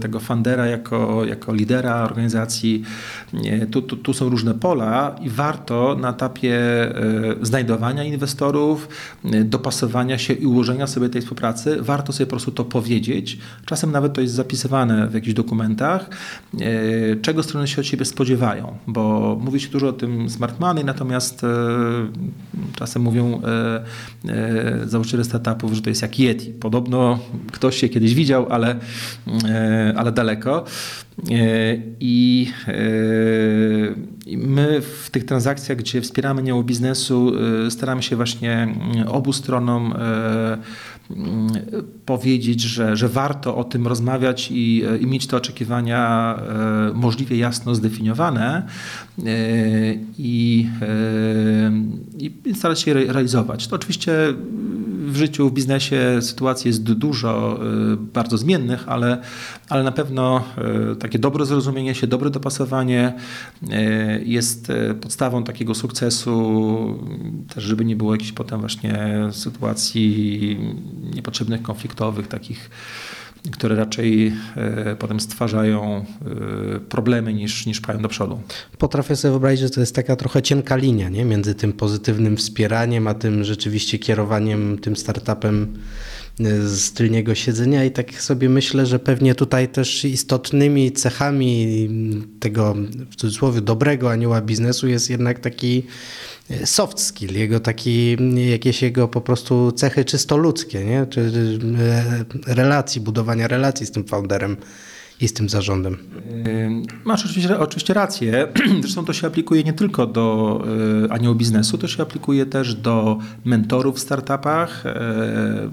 tego 0.00 0.20
fundera 0.20 0.66
jako, 0.66 1.24
jako 1.24 1.54
lidera 1.54 2.02
organizacji. 2.02 2.82
Tu, 3.70 3.82
tu, 3.82 3.96
tu 3.96 4.12
są 4.12 4.28
różne 4.28 4.54
pola 4.54 5.16
i 5.20 5.30
warto 5.30 5.96
na 6.00 6.10
etapie 6.10 6.58
znajdowania 7.42 7.91
inwestorów, 8.04 8.88
dopasowania 9.44 10.18
się 10.18 10.32
i 10.32 10.46
ułożenia 10.46 10.86
sobie 10.86 11.08
tej 11.08 11.22
współpracy, 11.22 11.76
warto 11.80 12.12
sobie 12.12 12.26
po 12.26 12.30
prostu 12.30 12.50
to 12.50 12.64
powiedzieć. 12.64 13.38
Czasem 13.66 13.92
nawet 13.92 14.12
to 14.12 14.20
jest 14.20 14.34
zapisywane 14.34 15.08
w 15.08 15.14
jakichś 15.14 15.34
dokumentach, 15.34 16.10
czego 17.22 17.42
strony 17.42 17.68
się 17.68 17.80
od 17.80 17.86
siebie 17.86 18.04
spodziewają, 18.04 18.76
bo 18.86 19.36
mówi 19.40 19.60
się 19.60 19.68
dużo 19.68 19.88
o 19.88 19.92
tym 19.92 20.30
smart 20.30 20.60
money, 20.60 20.84
natomiast 20.84 21.42
czasem 22.74 23.02
mówią 23.02 23.42
założyciele 24.84 25.24
startupów, 25.24 25.72
że 25.72 25.82
to 25.82 25.90
jest 25.90 26.02
jak 26.02 26.18
Yeti. 26.18 26.50
Podobno 26.50 27.18
ktoś 27.52 27.76
się 27.76 27.88
kiedyś 27.88 28.14
widział, 28.14 28.46
ale, 28.50 28.76
ale 29.96 30.12
daleko. 30.12 30.64
I 32.00 32.48
my 34.26 34.80
w 34.80 35.10
tych 35.10 35.24
transakcjach, 35.24 35.78
gdzie 35.78 36.00
wspieramy 36.00 36.42
nią 36.42 36.62
biznesu, 36.62 37.32
staramy 37.70 38.02
się 38.02 38.16
właśnie 38.16 38.74
obu 39.06 39.32
stronom 39.32 39.94
powiedzieć, 42.06 42.60
że, 42.60 42.96
że 42.96 43.08
warto 43.08 43.56
o 43.56 43.64
tym 43.64 43.86
rozmawiać 43.86 44.50
i, 44.50 44.84
i 45.00 45.06
mieć 45.06 45.26
te 45.26 45.36
oczekiwania 45.36 46.38
możliwie 46.94 47.36
jasno 47.36 47.74
zdefiniowane 47.74 48.66
i, 50.18 50.68
i 52.44 52.54
starać 52.54 52.80
się 52.80 52.94
realizować. 52.94 53.66
To 53.66 53.76
oczywiście 53.76 54.12
w 55.06 55.16
życiu, 55.16 55.48
w 55.48 55.52
biznesie 55.52 56.18
sytuacji 56.20 56.68
jest 56.68 56.82
dużo 56.82 57.60
bardzo 58.14 58.38
zmiennych, 58.38 58.88
ale, 58.88 59.18
ale 59.68 59.82
na 59.82 59.92
pewno 59.92 60.44
takie 60.98 61.18
dobre 61.18 61.46
zrozumienie 61.46 61.94
się, 61.94 62.06
dobre 62.06 62.30
dopasowanie 62.30 63.12
jest 64.24 64.72
podstawą 65.00 65.44
takiego 65.44 65.74
sukcesu, 65.74 66.98
też 67.54 67.64
żeby 67.64 67.84
nie 67.84 67.96
było 67.96 68.14
jakichś 68.14 68.32
potem 68.32 68.60
właśnie 68.60 68.98
sytuacji 69.32 70.58
niepotrzebnych, 71.14 71.62
konfliktowych, 71.62 72.26
takich 72.26 72.70
które 73.50 73.76
raczej 73.76 74.32
potem 74.98 75.20
stwarzają 75.20 76.04
problemy 76.88 77.34
niż, 77.34 77.66
niż 77.66 77.80
pchają 77.80 78.02
do 78.02 78.08
przodu. 78.08 78.40
Potrafię 78.78 79.16
sobie 79.16 79.32
wyobrazić, 79.32 79.60
że 79.60 79.70
to 79.70 79.80
jest 79.80 79.94
taka 79.94 80.16
trochę 80.16 80.42
cienka 80.42 80.76
linia 80.76 81.08
nie? 81.08 81.24
między 81.24 81.54
tym 81.54 81.72
pozytywnym 81.72 82.36
wspieraniem, 82.36 83.06
a 83.06 83.14
tym 83.14 83.44
rzeczywiście 83.44 83.98
kierowaniem 83.98 84.78
tym 84.78 84.96
startupem 84.96 85.78
z 86.66 86.92
tylniego 86.92 87.34
siedzenia 87.34 87.84
i 87.84 87.90
tak 87.90 88.22
sobie 88.22 88.48
myślę, 88.48 88.86
że 88.86 88.98
pewnie 88.98 89.34
tutaj 89.34 89.68
też 89.68 90.04
istotnymi 90.04 90.92
cechami 90.92 91.88
tego 92.40 92.74
w 93.10 93.16
cudzysłowie 93.16 93.60
dobrego 93.60 94.10
anioła 94.10 94.40
biznesu 94.40 94.88
jest 94.88 95.10
jednak 95.10 95.38
taki 95.38 95.82
soft 96.64 97.00
skill, 97.00 97.34
jego 97.34 97.60
taki, 97.60 98.16
jakieś 98.50 98.82
jego 98.82 99.08
po 99.08 99.20
prostu 99.20 99.72
cechy 99.72 100.04
czysto 100.04 100.36
ludzkie, 100.36 100.84
nie? 100.84 101.06
czy 101.06 101.32
relacji, 102.46 103.00
budowania 103.00 103.48
relacji 103.48 103.86
z 103.86 103.90
tym 103.90 104.04
founderem 104.04 104.56
i 105.20 105.28
z 105.28 105.32
tym 105.32 105.48
zarządem. 105.48 105.96
Masz 107.04 107.24
oczywiście, 107.24 107.58
oczywiście 107.58 107.94
rację. 107.94 108.48
Zresztą 108.82 109.04
to 109.04 109.12
się 109.12 109.26
aplikuje 109.26 109.64
nie 109.64 109.72
tylko 109.72 110.06
do 110.06 110.64
anioł 111.10 111.34
biznesu, 111.34 111.78
to 111.78 111.88
się 111.88 112.02
aplikuje 112.02 112.46
też 112.46 112.74
do 112.74 113.18
mentorów 113.44 113.96
w 113.96 113.98
startupach, 113.98 114.84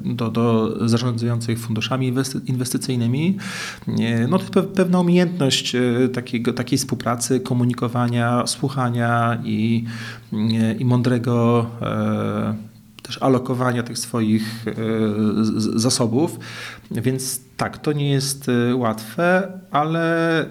do, 0.05 0.29
do 0.29 0.75
zarządzających 0.89 1.59
funduszami 1.59 2.13
inwestycyjnymi. 2.45 3.37
No 4.29 4.39
to 4.39 4.63
pewna 4.63 4.99
umiejętność 4.99 5.75
takiego, 6.13 6.53
takiej 6.53 6.77
współpracy, 6.77 7.39
komunikowania, 7.39 8.47
słuchania 8.47 9.41
i, 9.43 9.85
i 10.79 10.85
mądrego 10.85 11.65
też 13.09 13.17
alokowania 13.21 13.83
tych 13.83 13.97
swoich 13.97 14.65
zasobów. 15.57 16.39
Więc 16.91 17.41
tak, 17.57 17.77
to 17.77 17.93
nie 17.93 18.11
jest 18.11 18.47
łatwe, 18.73 19.51
ale 19.71 20.45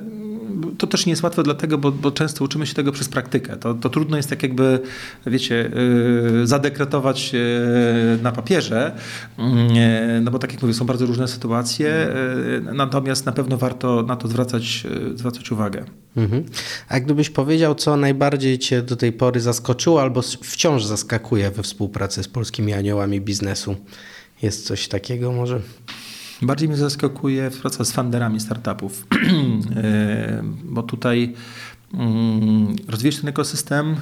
to 0.79 0.87
też 0.87 1.07
nie 1.07 1.13
jest 1.13 1.23
łatwe 1.23 1.43
dlatego, 1.43 1.79
bo, 1.79 1.93
bo 1.93 2.11
często 2.11 2.45
uczymy 2.45 2.67
się 2.67 2.75
tego 2.75 2.93
przez 2.93 3.09
praktykę. 3.09 3.57
To, 3.57 3.75
to 3.75 3.89
trudno 3.89 4.17
jest 4.17 4.31
tak 4.31 4.43
jakby, 4.43 4.81
wiecie, 5.27 5.71
zadekretować 6.45 7.33
na 8.23 8.33
papierze, 8.33 8.93
no 10.23 10.31
bo 10.31 10.39
tak 10.39 10.53
jak 10.53 10.63
mówię, 10.63 10.75
są 10.75 10.85
bardzo 10.85 11.07
różne 11.07 11.29
sytuacje, 11.29 12.09
natomiast 12.75 13.27
na 13.27 13.33
pewno 13.33 13.57
warto 13.57 14.03
na 14.03 14.17
to 14.17 14.29
zwracać, 14.29 14.87
zwracać 15.15 15.53
uwagę. 15.53 15.85
Mhm. 16.17 16.45
A 16.89 17.01
gdybyś 17.01 17.31
powiedział, 17.31 17.75
co 17.75 17.97
najbardziej 17.97 18.59
Cię 18.59 18.83
do 18.83 18.97
tej 18.97 19.13
pory 19.13 19.41
zaskoczyło 19.41 20.03
albo 20.03 20.23
wciąż 20.23 20.85
zaskakuje 20.85 21.51
we 21.51 21.63
współpracy 21.63 22.23
z 22.23 22.29
polskimi 22.29 22.73
aniołami 22.73 23.21
biznesu? 23.21 23.77
Jest 24.43 24.67
coś 24.67 24.89
takiego 24.89 25.33
może? 25.33 25.61
Bardziej 26.43 26.69
mnie 26.69 26.79
zaskakuje 26.79 27.51
praca 27.63 27.85
z 27.85 27.93
funderami 27.93 28.41
startupów, 28.41 29.07
bo 30.65 30.83
tutaj 30.83 31.35
rozwija 32.89 33.13
się 33.13 33.21
ten 33.21 33.29
ekosystem, 33.29 33.97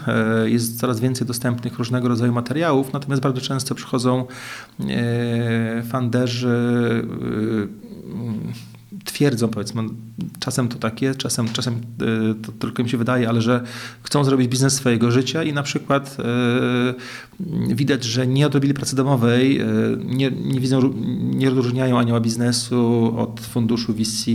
jest 0.45 0.81
coraz 0.81 1.01
więcej 1.01 1.27
dostępnych 1.27 1.79
różnego 1.79 2.09
rodzaju 2.09 2.33
materiałów, 2.33 2.93
natomiast 2.93 3.23
bardzo 3.23 3.41
często 3.41 3.75
przychodzą 3.75 4.27
funderzy 5.91 7.05
twierdzą, 9.05 9.49
powiedzmy, 9.49 9.83
czasem 10.39 10.69
to 10.69 10.79
tak 10.79 11.03
jest, 11.03 11.19
czasem, 11.19 11.49
czasem 11.49 11.81
to 12.43 12.53
tylko 12.53 12.83
mi 12.83 12.89
się 12.89 12.99
wydaje, 12.99 13.29
ale 13.29 13.43
że 13.43 13.63
chcą 14.03 14.25
zrobić 14.25 14.49
biznes 14.49 14.75
swojego 14.75 15.11
życia 15.11 15.43
i 15.43 15.53
na 15.53 15.63
przykład 15.63 16.17
widać, 17.69 18.05
że 18.05 18.27
nie 18.27 18.47
odrobili 18.47 18.75
pracy 18.75 18.97
domowej, 18.97 19.61
nie, 20.05 20.31
nie 20.31 20.61
widzą, 20.61 20.93
nie 21.21 21.49
odróżniają 21.49 21.99
anioła 21.99 22.21
biznesu 22.21 23.13
od 23.19 23.41
funduszu 23.41 23.95
VC, 23.95 24.31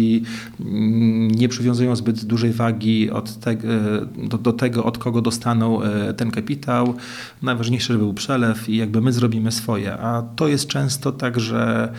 nie 1.35 1.49
przywiązują 1.49 1.95
zbyt 1.95 2.25
dużej 2.25 2.53
wagi 2.53 3.11
od 3.11 3.39
te, 3.39 3.57
do, 4.17 4.37
do 4.37 4.53
tego, 4.53 4.83
od 4.83 4.97
kogo 4.97 5.21
dostaną 5.21 5.79
ten 6.17 6.31
kapitał. 6.31 6.95
Najważniejsze, 7.41 7.93
żeby 7.93 7.99
był 7.99 8.13
przelew 8.13 8.69
i 8.69 8.77
jakby 8.77 9.01
my 9.01 9.13
zrobimy 9.13 9.51
swoje. 9.51 9.93
A 9.93 10.21
to 10.21 10.47
jest 10.47 10.67
często 10.67 11.11
tak, 11.11 11.39
że 11.39 11.93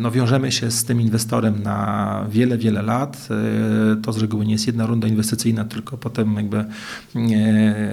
no, 0.00 0.10
wiążemy 0.10 0.52
się 0.52 0.70
z 0.70 0.84
tym 0.84 1.00
inwestorem 1.00 1.62
na 1.62 2.26
wiele, 2.30 2.58
wiele 2.58 2.82
lat. 2.82 3.28
To 4.02 4.12
z 4.12 4.18
reguły 4.18 4.46
nie 4.46 4.52
jest 4.52 4.66
jedna 4.66 4.86
runda 4.86 5.08
inwestycyjna, 5.08 5.64
tylko 5.64 5.98
potem 5.98 6.34
jakby 6.34 6.64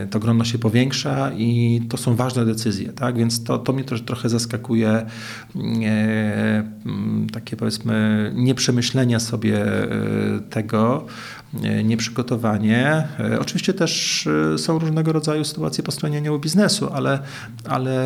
to 0.09 0.19
grono 0.19 0.45
się 0.45 0.57
powiększa 0.57 1.31
i 1.37 1.81
to 1.89 1.97
są 1.97 2.15
ważne 2.15 2.45
decyzje, 2.45 2.93
tak? 2.93 3.17
Więc 3.17 3.43
to, 3.43 3.57
to 3.57 3.73
mnie 3.73 3.83
też 3.83 4.01
trochę 4.01 4.29
zaskakuje 4.29 5.05
takie 7.31 7.55
powiedzmy 7.55 8.31
nieprzemyślenia 8.35 9.19
sobie 9.19 9.65
tego, 10.49 11.05
nieprzygotowanie. 11.83 13.07
Oczywiście 13.39 13.73
też 13.73 14.27
są 14.57 14.79
różnego 14.79 15.13
rodzaju 15.13 15.43
sytuacje 15.43 15.83
po 15.83 15.91
stronie 15.91 16.17
aniołu 16.17 16.39
biznesu, 16.39 16.89
ale, 16.93 17.19
ale 17.65 18.05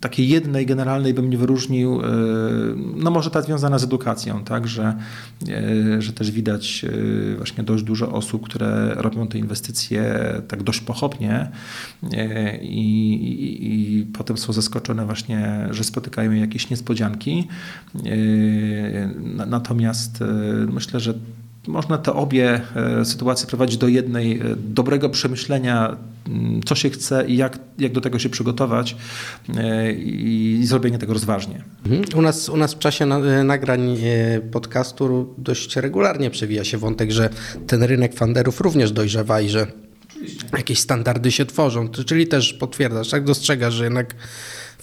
takiej 0.00 0.28
jednej 0.28 0.66
generalnej 0.66 1.14
bym 1.14 1.30
nie 1.30 1.38
wyróżnił, 1.38 2.00
no 2.96 3.10
może 3.10 3.30
ta 3.30 3.42
związana 3.42 3.78
z 3.78 3.84
edukacją, 3.84 4.44
tak, 4.44 4.68
że, 4.68 4.94
że 5.98 6.12
też 6.12 6.30
widać 6.30 6.86
właśnie 7.36 7.64
dość 7.64 7.84
dużo 7.84 8.12
osób, 8.12 8.44
które 8.44 8.94
robią 8.94 9.26
te 9.26 9.38
inwestycje 9.38 10.14
tak 10.48 10.62
dość 10.62 10.80
pochopnie 10.80 11.50
i, 12.62 13.14
i, 13.14 14.00
i 14.00 14.06
potem 14.06 14.38
są 14.38 14.52
zaskoczone 14.52 15.06
właśnie, 15.06 15.68
że 15.70 15.84
spotykają 15.84 16.32
jakieś 16.32 16.70
niespodzianki. 16.70 17.48
Natomiast 19.46 20.24
myślę, 20.68 21.00
że 21.00 21.14
można 21.66 21.98
te 21.98 22.12
obie 22.12 22.60
sytuacje 23.04 23.46
prowadzić 23.46 23.76
do 23.76 23.88
jednej, 23.88 24.40
dobrego 24.56 25.10
przemyślenia, 25.10 25.96
co 26.64 26.74
się 26.74 26.90
chce 26.90 27.28
i 27.28 27.36
jak, 27.36 27.58
jak 27.78 27.92
do 27.92 28.00
tego 28.00 28.18
się 28.18 28.28
przygotować 28.28 28.96
i, 29.96 30.58
i 30.60 30.66
zrobienie 30.66 30.98
tego 30.98 31.12
rozważnie. 31.12 31.64
U 32.16 32.22
nas, 32.22 32.48
u 32.48 32.56
nas 32.56 32.74
w 32.74 32.78
czasie 32.78 33.06
na, 33.06 33.44
nagrań 33.44 33.98
podcastu 34.52 35.34
dość 35.38 35.76
regularnie 35.76 36.30
przewija 36.30 36.64
się 36.64 36.78
wątek, 36.78 37.10
że 37.10 37.30
ten 37.66 37.82
rynek 37.82 38.14
funderów 38.14 38.60
również 38.60 38.92
dojrzewa 38.92 39.40
i 39.40 39.48
że 39.48 39.66
jakieś 40.52 40.78
standardy 40.78 41.32
się 41.32 41.46
tworzą, 41.46 41.88
czyli 41.88 42.26
też 42.26 42.52
potwierdzasz, 42.52 43.10
tak 43.10 43.24
dostrzegasz, 43.24 43.74
że 43.74 43.84
jednak 43.84 44.14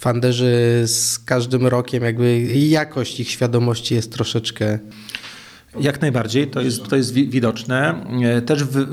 funderzy 0.00 0.82
z 0.86 1.18
każdym 1.18 1.66
rokiem 1.66 2.04
jakby 2.04 2.40
jakość 2.54 3.20
ich 3.20 3.30
świadomości 3.30 3.94
jest 3.94 4.12
troszeczkę 4.12 4.78
jak 5.80 6.00
najbardziej, 6.00 6.48
to 6.48 6.60
jest, 6.60 6.88
to 6.88 6.96
jest 6.96 7.12
widoczne. 7.12 7.94
E, 8.22 8.42
też 8.42 8.64
wy, 8.64 8.86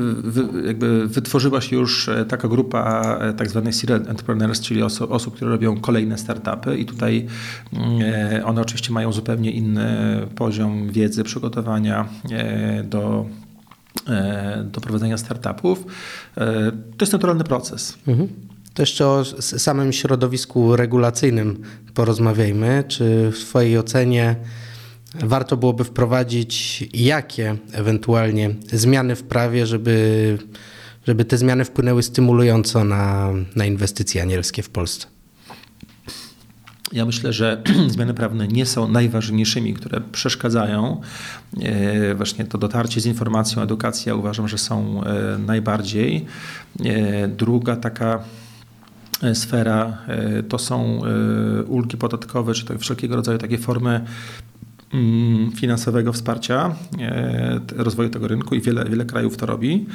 wy, 0.73 1.07
wytworzyła 1.07 1.61
się 1.61 1.75
już 1.75 2.09
e, 2.09 2.25
taka 2.25 2.47
grupa 2.47 3.17
e, 3.21 3.33
tak 3.33 3.49
zwanych 3.49 3.75
serial 3.75 4.01
entrepreneurs, 4.07 4.61
czyli 4.61 4.83
oso, 4.83 5.09
osób, 5.09 5.35
które 5.35 5.51
robią 5.51 5.79
kolejne 5.79 6.17
startupy 6.17 6.77
i 6.77 6.85
tutaj 6.85 7.25
one 8.45 8.61
oczywiście 8.61 8.93
mają 8.93 9.11
zupełnie 9.11 9.51
inny 9.51 10.17
poziom 10.35 10.89
wiedzy, 10.89 11.23
przygotowania 11.23 12.07
do 12.83 13.25
do 14.63 14.81
prowadzenia 14.81 15.17
startupów. 15.17 15.85
To 16.97 17.01
jest 17.01 17.13
naturalny 17.13 17.43
proces. 17.43 17.97
Mhm. 18.07 18.29
To 18.73 18.81
jeszcze 18.81 19.07
o 19.07 19.25
samym 19.41 19.93
środowisku 19.93 20.75
regulacyjnym 20.75 21.61
porozmawiajmy. 21.93 22.83
Czy 22.87 23.31
w 23.31 23.39
Twojej 23.39 23.77
ocenie 23.77 24.35
warto 25.23 25.57
byłoby 25.57 25.83
wprowadzić 25.83 26.83
jakie 26.93 27.57
ewentualnie 27.71 28.55
zmiany 28.73 29.15
w 29.15 29.23
prawie, 29.23 29.65
żeby, 29.65 30.37
żeby 31.07 31.25
te 31.25 31.37
zmiany 31.37 31.65
wpłynęły 31.65 32.03
stymulująco 32.03 32.83
na, 32.83 33.33
na 33.55 33.65
inwestycje 33.65 34.21
anielskie 34.21 34.63
w 34.63 34.69
Polsce? 34.69 35.07
Ja 36.91 37.05
myślę, 37.05 37.33
że 37.33 37.61
zmiany 37.87 38.13
prawne 38.13 38.47
nie 38.47 38.65
są 38.65 38.87
najważniejszymi, 38.87 39.73
które 39.73 40.01
przeszkadzają. 40.01 41.01
E, 41.61 42.15
właśnie 42.15 42.45
to 42.45 42.57
dotarcie 42.57 43.01
z 43.01 43.05
informacją, 43.05 43.61
edukacja 43.61 44.15
uważam, 44.15 44.47
że 44.47 44.57
są 44.57 45.03
e, 45.03 45.37
najbardziej. 45.37 46.25
E, 46.85 47.27
druga 47.27 47.75
taka 47.75 48.23
sfera 49.33 49.97
to 50.49 50.59
są 50.59 51.01
ulgi 51.67 51.97
podatkowe, 51.97 52.53
czy 52.53 52.65
to 52.65 52.77
wszelkiego 52.77 53.15
rodzaju 53.15 53.37
takie 53.37 53.57
formy 53.57 54.05
finansowego 55.55 56.13
wsparcia 56.13 56.75
e, 56.99 57.59
rozwoju 57.75 58.09
tego 58.09 58.27
rynku 58.27 58.55
i 58.55 58.61
wiele, 58.61 58.85
wiele 58.85 59.05
krajów 59.05 59.37
to 59.37 59.45
robi. 59.45 59.85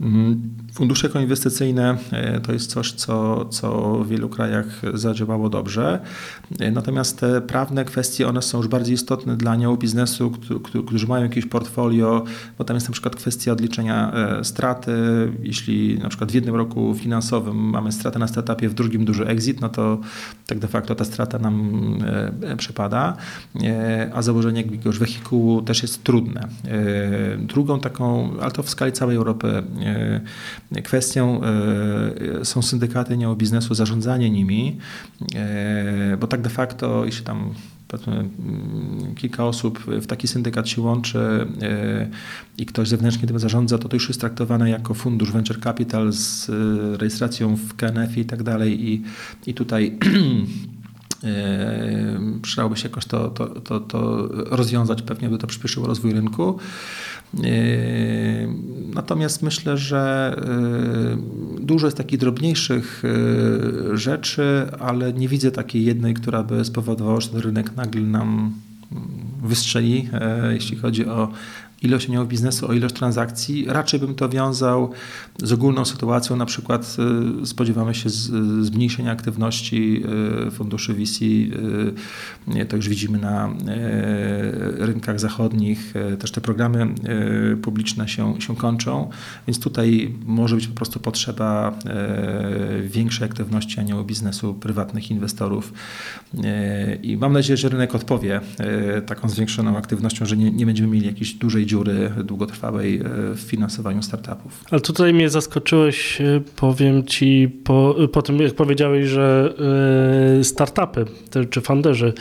Mm, 0.00 0.42
fundusze 0.72 1.08
koinwestycyjne 1.08 1.96
e, 2.12 2.40
to 2.40 2.52
jest 2.52 2.70
coś, 2.70 2.92
co, 2.92 3.44
co 3.44 3.98
w 4.04 4.08
wielu 4.08 4.28
krajach 4.28 4.66
zadziałało 4.94 5.48
dobrze. 5.48 6.00
E, 6.60 6.70
natomiast 6.70 7.20
te 7.20 7.40
prawne 7.40 7.84
kwestie, 7.84 8.28
one 8.28 8.42
są 8.42 8.58
już 8.58 8.68
bardziej 8.68 8.94
istotne 8.94 9.36
dla 9.36 9.50
aniołów 9.50 9.78
biznesu, 9.78 10.32
którzy 10.86 11.06
mają 11.06 11.22
jakieś 11.22 11.46
portfolio, 11.46 12.24
bo 12.58 12.64
tam 12.64 12.76
jest 12.76 12.88
na 12.88 12.92
przykład 12.92 13.16
kwestia 13.16 13.52
odliczenia 13.52 14.12
straty. 14.42 14.92
Jeśli 15.42 15.98
na 15.98 16.08
przykład 16.08 16.32
w 16.32 16.34
jednym 16.34 16.54
roku 16.54 16.94
finansowym 16.94 17.56
mamy 17.56 17.92
stratę 17.92 18.18
na 18.18 18.28
startupie, 18.28 18.68
w 18.68 18.74
drugim 18.74 19.04
duży 19.04 19.26
exit, 19.26 19.60
no 19.60 19.68
to 19.68 19.98
tak 20.46 20.58
de 20.58 20.68
facto 20.68 20.94
ta 20.94 21.04
strata 21.04 21.38
nam 21.38 21.72
przepada. 22.56 23.16
A 24.14 24.22
założenie 24.22 24.41
jakiegoś 24.50 24.98
wehikułu 24.98 25.62
też 25.62 25.82
jest 25.82 26.04
trudne. 26.04 26.48
E, 26.64 27.36
drugą 27.36 27.80
taką, 27.80 28.30
ale 28.40 28.50
to 28.50 28.62
w 28.62 28.70
skali 28.70 28.92
całej 28.92 29.16
Europy, 29.16 29.62
e, 30.72 30.82
kwestią 30.82 31.40
e, 31.42 32.44
są 32.44 32.62
syndykaty 32.62 33.16
neobiznesu, 33.16 33.74
zarządzanie 33.74 34.30
nimi, 34.30 34.78
bo 36.20 36.26
tak 36.26 36.40
de 36.40 36.50
facto, 36.50 37.04
jeśli 37.04 37.24
tam 37.24 37.54
mm, 38.06 39.14
kilka 39.14 39.46
osób 39.46 39.78
w 39.78 40.06
taki 40.06 40.28
syndykat 40.28 40.68
się 40.68 40.82
łączy 40.82 41.46
i 42.58 42.66
ktoś 42.66 42.88
zewnętrznie 42.88 43.28
tym 43.28 43.38
zarządza, 43.38 43.78
to 43.78 43.88
to 43.88 43.96
już 43.96 44.08
jest 44.08 44.20
traktowane 44.20 44.70
jako 44.70 44.94
fundusz 44.94 45.32
venture 45.32 45.60
capital 45.60 46.12
z 46.12 46.50
rejestracją 47.00 47.56
w 47.56 47.74
KNF 47.74 48.18
i 48.18 48.24
tak 48.24 48.42
dalej 48.42 48.90
i, 48.90 49.02
i 49.46 49.54
tutaj 49.54 49.98
przydałoby 52.42 52.76
się 52.76 52.88
jakoś 52.88 53.04
to, 53.04 53.30
to, 53.30 53.46
to, 53.46 53.80
to 53.80 54.28
rozwiązać, 54.32 55.02
pewnie 55.02 55.28
by 55.28 55.38
to 55.38 55.46
przyspieszyło 55.46 55.86
rozwój 55.86 56.12
rynku. 56.12 56.58
Natomiast 58.94 59.42
myślę, 59.42 59.76
że 59.76 60.36
dużo 61.60 61.86
jest 61.86 61.96
takich 61.96 62.18
drobniejszych 62.18 63.02
rzeczy, 63.92 64.66
ale 64.78 65.12
nie 65.12 65.28
widzę 65.28 65.50
takiej 65.50 65.84
jednej, 65.84 66.14
która 66.14 66.42
by 66.42 66.64
spowodowała, 66.64 67.20
że 67.20 67.28
ten 67.28 67.40
rynek 67.40 67.76
nagle 67.76 68.02
nam 68.02 68.52
wystrzeli, 69.42 70.08
jeśli 70.50 70.76
chodzi 70.76 71.06
o 71.06 71.28
ilość 71.82 72.08
udziałów 72.08 72.28
biznesu, 72.28 72.68
o 72.68 72.72
ilość 72.72 72.94
transakcji. 72.94 73.64
Raczej 73.68 74.00
bym 74.00 74.14
to 74.14 74.28
wiązał 74.28 74.92
z 75.42 75.52
ogólną 75.52 75.84
sytuacją, 75.84 76.36
na 76.36 76.46
przykład 76.46 76.96
y, 77.42 77.46
spodziewamy 77.46 77.94
się 77.94 78.10
zmniejszenia 78.60 79.12
aktywności 79.12 80.02
y, 80.46 80.50
funduszy 80.50 80.94
VC. 80.94 81.24
Y, 81.24 82.66
to 82.68 82.76
już 82.76 82.88
widzimy 82.88 83.18
na 83.18 83.54
rynkach 84.78 85.20
zachodnich. 85.20 85.94
Też 86.18 86.30
te 86.30 86.40
programy 86.40 86.94
publiczne 87.62 88.08
się, 88.08 88.40
się 88.40 88.56
kończą, 88.56 89.10
więc 89.46 89.60
tutaj 89.60 90.14
może 90.26 90.56
być 90.56 90.66
po 90.66 90.74
prostu 90.74 91.00
potrzeba 91.00 91.78
większej 92.82 93.24
aktywności 93.28 93.80
aniołów 93.80 94.06
biznesu, 94.06 94.54
prywatnych 94.54 95.10
inwestorów. 95.10 95.72
I 97.02 97.16
mam 97.16 97.32
nadzieję, 97.32 97.56
że 97.56 97.68
rynek 97.68 97.94
odpowie 97.94 98.40
taką 99.06 99.28
zwiększoną 99.28 99.76
aktywnością, 99.76 100.26
że 100.26 100.36
nie, 100.36 100.50
nie 100.50 100.66
będziemy 100.66 100.88
mieli 100.88 101.06
jakiejś 101.06 101.34
dużej 101.34 101.66
dziury 101.72 102.10
długotrwałej 102.24 102.96
e, 102.96 103.02
w 103.34 103.40
finansowaniu 103.40 104.02
startupów. 104.02 104.64
Ale 104.70 104.80
tutaj 104.80 105.14
mnie 105.14 105.28
zaskoczyłeś, 105.30 106.20
e, 106.20 106.40
powiem 106.56 107.04
ci, 107.04 107.48
po, 107.64 107.96
po 108.12 108.22
tym 108.22 108.40
jak 108.40 108.54
powiedziałeś, 108.54 109.08
że 109.08 109.54
e, 110.40 110.44
startupy 110.44 111.04
czy 111.50 111.60
funderzy 111.60 112.12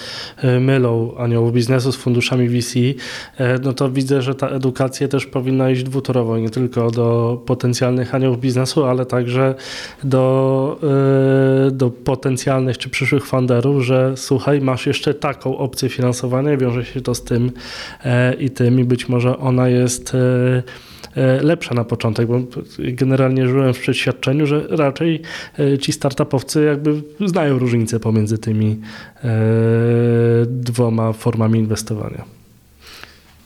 mylą 0.60 1.18
aniołów 1.18 1.54
biznesu 1.54 1.92
z 1.92 1.96
funduszami 1.96 2.50
VC, 2.50 2.74
no 3.64 3.74
to 3.74 3.92
widzę, 3.92 4.22
że 4.22 4.36
ta 4.36 4.48
edukacja 4.50 5.08
też 5.08 5.26
powinna 5.26 5.72
iść 5.72 5.84
dwutorowo, 5.84 6.38
nie 6.38 6.50
tylko 6.50 6.92
do 6.92 7.42
potencjalnych 7.46 8.16
aniołów 8.16 8.40
biznesu, 8.40 8.84
ale 8.84 9.06
także 9.06 9.56
do, 10.04 10.80
do 11.72 11.90
potencjalnych 11.90 12.78
czy 12.78 12.90
przyszłych 12.90 13.26
funderów, 13.26 13.84
że 13.84 14.14
słuchaj, 14.16 14.62
masz 14.62 14.88
jeszcze 14.88 15.14
taką 15.14 15.58
opcję 15.58 15.90
finansowania, 15.90 16.58
wiąże 16.58 16.86
się 16.86 17.02
to 17.02 17.16
z 17.16 17.24
tym 17.24 17.52
i 18.40 18.50
tym 18.50 18.80
i 18.80 18.84
być 18.84 19.10
może 19.10 19.38
ona 19.42 19.70
jest 19.70 20.16
e, 20.16 20.64
e, 21.16 21.44
lepsza 21.44 21.76
na 21.76 21.84
początek, 21.84 22.28
bo 22.28 22.42
generalnie 22.80 23.48
żyłem 23.48 23.74
w 23.74 23.80
przeświadczeniu, 23.80 24.46
że 24.46 24.68
raczej 24.70 25.22
e, 25.60 25.78
ci 25.78 25.92
startupowcy 25.92 26.64
jakby 26.64 27.02
znają 27.26 27.60
różnicę 27.60 28.00
pomiędzy 28.00 28.38
tymi 28.38 28.80
dwoma 30.46 31.14
formami 31.14 31.60
inwestowania. 31.60 32.41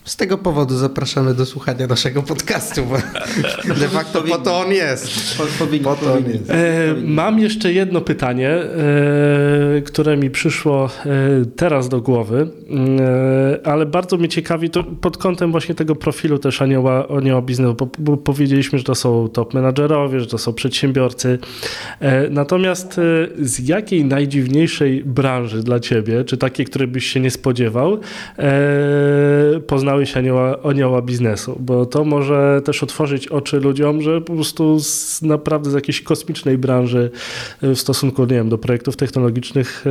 Z 0.06 0.16
tego 0.16 0.38
powodu 0.38 0.78
zapraszamy 0.78 1.34
do 1.34 1.46
słuchania 1.46 1.88
naszego 1.88 2.24
podcastu, 2.24 2.82
bo 2.86 2.96
de 3.80 3.88
facto 3.88 4.22
po 4.22 4.38
to 4.38 4.60
on 4.60 4.72
jest. 4.72 5.38
Po 5.38 5.96
to 5.96 6.14
on 6.14 6.26
jest. 6.30 6.50
E, 6.50 6.96
mam 7.04 7.40
jeszcze 7.40 7.74
jedno 7.74 8.02
pytanie, 8.02 8.50
e, 8.50 9.82
które 9.82 10.18
mi 10.18 10.30
przyszło 10.30 10.90
e, 11.06 11.10
teraz 11.56 11.90
do 11.90 12.02
głowy, 12.02 12.48
ale 13.64 13.86
bardzo 13.86 14.18
mnie 14.18 14.30
ciekawi 14.30 14.70
to 14.70 14.84
pod 14.84 15.18
kątem 15.18 15.52
właśnie 15.52 15.76
tego 15.76 15.96
profilu 15.96 16.40
też 16.40 16.62
anioła, 16.62 17.08
anioła 17.08 17.42
biznesu, 17.42 17.76
bo, 18.00 18.18
powiedzieliśmy, 18.18 18.78
że 18.78 18.84
to 18.84 18.96
są 18.96 19.28
top 19.28 19.54
menadżerowie, 19.54 20.20
że 20.20 20.28
to 20.28 20.38
są 20.38 20.54
przedsiębiorcy. 20.54 21.40
Natomiast 22.30 23.02
z 23.40 23.68
jakiej 23.68 24.06
najdziwniejszej 24.06 25.04
branży 25.04 25.64
dla 25.64 25.80
ciebie, 25.80 26.24
czy 26.24 26.38
takiej, 26.38 26.66
której 26.66 26.88
byś 26.88 27.06
się 27.06 27.20
nie 27.20 27.32
spodziewał, 27.32 28.00
poznałeś 29.68 29.95
się 30.04 30.20
anioła, 30.20 30.58
anioła 30.64 31.02
biznesu, 31.02 31.58
bo 31.60 31.86
to 31.86 32.04
może 32.04 32.62
też 32.66 32.84
otworzyć 32.84 33.28
oczy 33.28 33.60
ludziom, 33.60 34.02
że 34.02 34.22
po 34.22 34.34
prostu 34.34 34.80
z, 34.80 35.22
naprawdę 35.22 35.72
z 35.72 35.74
jakiejś 35.74 36.02
kosmicznej 36.02 36.58
branży 36.58 37.12
e, 37.62 37.76
w 37.76 37.80
stosunku, 37.80 38.22
nie 38.22 38.36
wiem, 38.36 38.50
do 38.50 38.58
projektów 38.58 38.96
technologicznych 38.96 39.86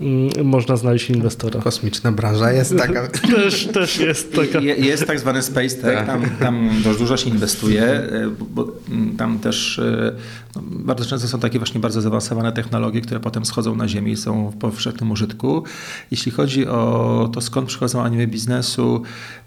yy, 0.00 0.44
można 0.44 0.76
znaleźć 0.76 1.10
inwestora. 1.10 1.60
Kosmiczna 1.60 2.12
branża 2.12 2.52
jest 2.52 2.76
taka. 2.76 3.08
też, 3.36 3.66
też 3.66 3.98
jest 3.98 4.34
taka. 4.34 4.60
Je, 4.60 4.74
jest 4.74 5.06
tak 5.06 5.20
zwany 5.20 5.42
space 5.42 5.76
tech, 5.76 6.06
tam, 6.06 6.22
tam 6.40 6.70
dość 6.84 6.98
dużo 6.98 7.16
się 7.16 7.30
inwestuje, 7.30 8.02
bo 8.50 8.72
tam 9.18 9.38
też 9.38 9.80
bardzo 10.62 11.04
często 11.04 11.28
są 11.28 11.40
takie 11.40 11.58
właśnie 11.58 11.80
bardzo 11.80 12.00
zaawansowane 12.00 12.52
technologie, 12.52 13.00
które 13.00 13.20
potem 13.20 13.44
schodzą 13.44 13.74
na 13.74 13.88
ziemię 13.88 14.12
i 14.12 14.16
są 14.16 14.50
w 14.50 14.56
powszechnym 14.56 15.10
użytku. 15.10 15.62
Jeśli 16.10 16.32
chodzi 16.32 16.66
o 16.66 17.30
to, 17.32 17.40
skąd 17.40 17.68
przychodzą 17.68 18.02
anioły 18.02 18.26
biznesu, 18.26 19.02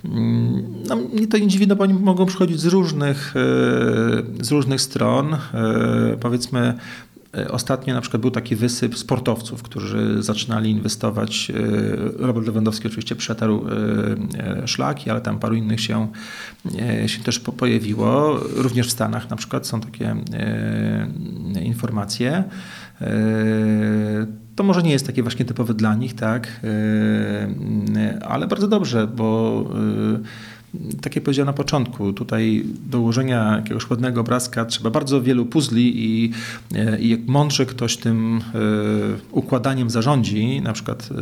Mm, 0.06 0.84
no, 0.90 0.98
to 1.32 1.38
no 1.68 1.76
bo 1.76 1.84
oni 1.84 1.94
mogą 1.94 2.26
przychodzić 2.26 2.60
z 2.60 2.66
różnych, 2.66 3.34
e, 3.36 4.44
z 4.44 4.52
różnych 4.52 4.82
stron. 4.82 5.34
E, 5.34 5.40
powiedzmy, 6.20 6.74
Ostatnio 7.50 7.94
na 7.94 8.02
przykład 8.02 8.22
był 8.22 8.32
taki 8.32 8.56
wysyp 8.56 8.98
sportowców, 8.98 9.64
którzy 9.64 10.24
zaczynali 10.24 10.70
inwestować. 10.70 11.52
Robert 12.20 12.48
Lewandowski 12.48 12.88
oczywiście 12.88 13.16
przetarł 13.16 13.66
szlaki, 14.66 15.10
ale 15.10 15.22
tam 15.22 15.40
paru 15.40 15.56
innych 15.56 15.82
się, 15.82 16.08
się 17.08 17.24
też 17.24 17.40
pojawiło. 17.40 18.40
Również 18.56 18.88
w 18.88 18.92
Stanach 18.92 19.30
na 19.30 19.36
przykład 19.36 19.68
są 19.68 19.82
takie 19.82 20.16
informacje. 21.64 22.44
To 24.56 24.64
może 24.64 24.84
nie 24.84 24.92
jest 24.92 25.08
takie 25.08 25.24
właśnie 25.24 25.46
typowe 25.46 25.74
dla 25.74 25.96
nich, 25.96 26.16
tak, 26.16 26.62
ale 28.28 28.48
bardzo 28.48 28.68
dobrze, 28.68 29.08
bo 29.08 29.66
tak 31.02 31.16
jak 31.16 31.24
powiedziałem 31.24 31.46
na 31.46 31.54
początku, 31.54 32.14
tutaj 32.14 32.66
do 32.90 33.00
ułożenia 33.00 33.56
jakiegoś 33.56 33.90
ładnego 33.90 34.22
obrazka 34.22 34.66
trzeba 34.66 34.90
bardzo 34.90 35.22
wielu 35.22 35.46
puzli 35.46 36.06
i, 36.06 36.32
i 37.00 37.10
jak 37.10 37.28
mądrze 37.28 37.66
ktoś 37.66 37.98
tym 37.98 38.42
e, 38.56 38.60
układaniem 39.32 39.90
zarządzi, 39.90 40.62
na 40.62 40.74
przykład 40.74 41.10
e, 41.12 41.16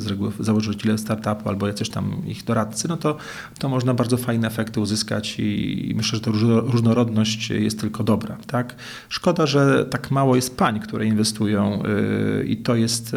z 0.00 0.06
reguły 0.06 0.32
założyciele 0.40 0.98
startupu 0.98 1.48
albo 1.48 1.66
jacyś 1.66 1.88
tam 1.88 2.22
ich 2.26 2.44
doradcy, 2.44 2.88
no 2.88 2.96
to, 2.96 3.16
to 3.58 3.68
można 3.68 3.94
bardzo 3.94 4.16
fajne 4.16 4.48
efekty 4.48 4.80
uzyskać 4.80 5.38
i, 5.38 5.90
i 5.90 5.94
myślę, 5.94 6.18
że 6.18 6.24
ta 6.24 6.30
różnorodność 6.60 7.50
jest 7.50 7.80
tylko 7.80 8.04
dobra. 8.04 8.36
Tak? 8.46 8.74
Szkoda, 9.08 9.46
że 9.46 9.86
tak 9.86 10.10
mało 10.10 10.36
jest 10.36 10.56
pań, 10.56 10.80
które 10.80 11.06
inwestują 11.06 11.82
e, 11.82 12.44
i 12.44 12.56
to 12.56 12.74
jest 12.76 13.16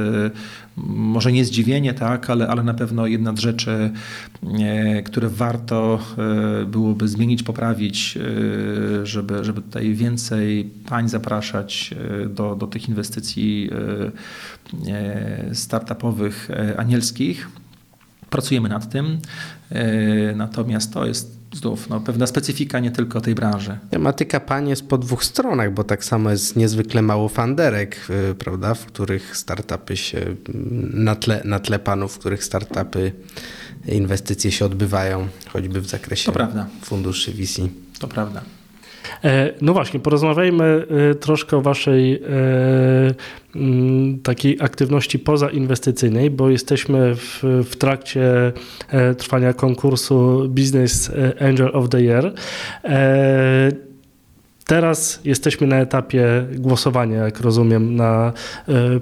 może 0.86 1.32
nie 1.32 1.46
zdziwienie, 1.46 1.94
tak, 1.94 2.30
ale, 2.30 2.48
ale 2.48 2.64
na 2.64 2.74
pewno 2.74 3.08
jedna 3.08 3.36
z 3.36 3.40
rzeczy, 3.40 3.92
które 5.06 5.30
warto 5.30 6.00
e, 6.62 6.66
byłoby 6.66 7.08
zmienić, 7.08 7.44
poprawić, 7.44 8.18
e, 8.18 9.06
żeby, 9.06 9.44
żeby 9.44 9.62
tutaj 9.62 9.94
więcej 9.94 10.70
pań 10.86 11.10
zapraszać 11.10 11.94
e, 12.24 12.30
do, 12.30 12.56
do 12.56 12.68
tych 12.68 12.90
inwestycji 12.90 13.70
startupowych, 15.54 16.50
anielskich. 16.78 17.50
Pracujemy 18.30 18.70
nad 18.70 18.90
tym, 18.90 19.18
natomiast 20.36 20.94
to 20.94 21.06
jest 21.06 21.37
znów 21.54 21.90
no, 21.90 22.00
pewna 22.00 22.28
specyfika 22.28 22.80
nie 22.80 22.92
tylko 22.92 23.22
tej 23.22 23.36
branży. 23.36 23.78
Tematyka 23.90 24.40
pań 24.40 24.70
jest 24.70 24.88
po 24.88 24.98
dwóch 24.98 25.24
stronach, 25.24 25.74
bo 25.74 25.84
tak 25.84 26.06
samo 26.06 26.32
jest 26.32 26.56
niezwykle 26.56 27.02
mało 27.02 27.30
fanderek, 27.30 28.08
prawda, 28.40 28.74
w 28.74 28.86
których 28.86 29.38
startupy 29.38 29.98
się, 29.98 30.36
na 30.94 31.16
tle, 31.16 31.42
na 31.46 31.60
tle 31.60 31.80
panów, 31.80 32.14
w 32.14 32.20
których 32.20 32.44
startupy 32.44 33.12
inwestycje 33.88 34.52
się 34.52 34.66
odbywają, 34.66 35.28
choćby 35.54 35.82
w 35.82 35.88
zakresie 35.88 36.32
funduszy 36.82 37.32
VC. 37.32 37.62
To 38.00 38.08
prawda. 38.08 38.42
E, 39.24 39.54
no 39.62 39.74
właśnie, 39.74 40.00
porozmawiajmy 40.00 40.86
e, 41.12 41.16
troszkę 41.16 41.58
o 41.58 41.62
Waszej 41.62 42.16
e, 42.16 42.20
takiej 44.24 44.58
aktywności 44.62 45.20
pozainwestycyjnej, 45.20 46.30
bo 46.30 46.50
jesteśmy 46.50 47.16
w, 47.16 47.44
w 47.66 47.76
trakcie 47.76 48.54
trwania 49.18 49.54
konkursu 49.54 50.46
Business 50.50 51.12
Angel 51.40 51.70
of 51.74 51.90
the 51.90 52.02
Year. 52.02 52.34
Teraz 54.66 55.20
jesteśmy 55.26 55.68
na 55.68 55.80
etapie 55.80 56.46
głosowania, 56.56 57.18
jak 57.24 57.40
rozumiem, 57.40 57.96
na 57.96 58.34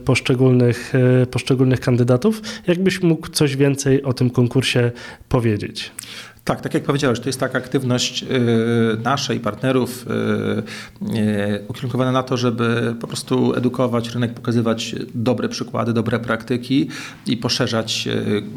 poszczególnych, 0.05 0.93
poszczególnych 1.31 1.79
kandydatów. 1.79 2.41
Jakbyś 2.67 3.01
mógł 3.01 3.27
coś 3.27 3.55
więcej 3.55 4.03
o 4.03 4.13
tym 4.13 4.29
konkursie 4.29 4.91
powiedzieć? 5.29 5.91
Tak, 6.45 6.61
tak 6.61 6.73
jak 6.73 6.83
powiedziałeś, 6.83 7.19
to 7.19 7.29
jest 7.29 7.39
taka 7.39 7.57
aktywność 7.57 8.23
y, 8.23 8.27
naszej 9.03 9.39
partnerów 9.39 10.05
y, 10.07 11.17
y, 11.17 11.63
ukierunkowana 11.67 12.11
na 12.11 12.23
to, 12.23 12.37
żeby 12.37 12.95
po 13.01 13.07
prostu 13.07 13.53
edukować 13.53 14.09
rynek, 14.09 14.33
pokazywać 14.33 14.95
dobre 15.15 15.49
przykłady, 15.49 15.93
dobre 15.93 16.19
praktyki 16.19 16.89
i 17.27 17.37
poszerzać 17.37 18.07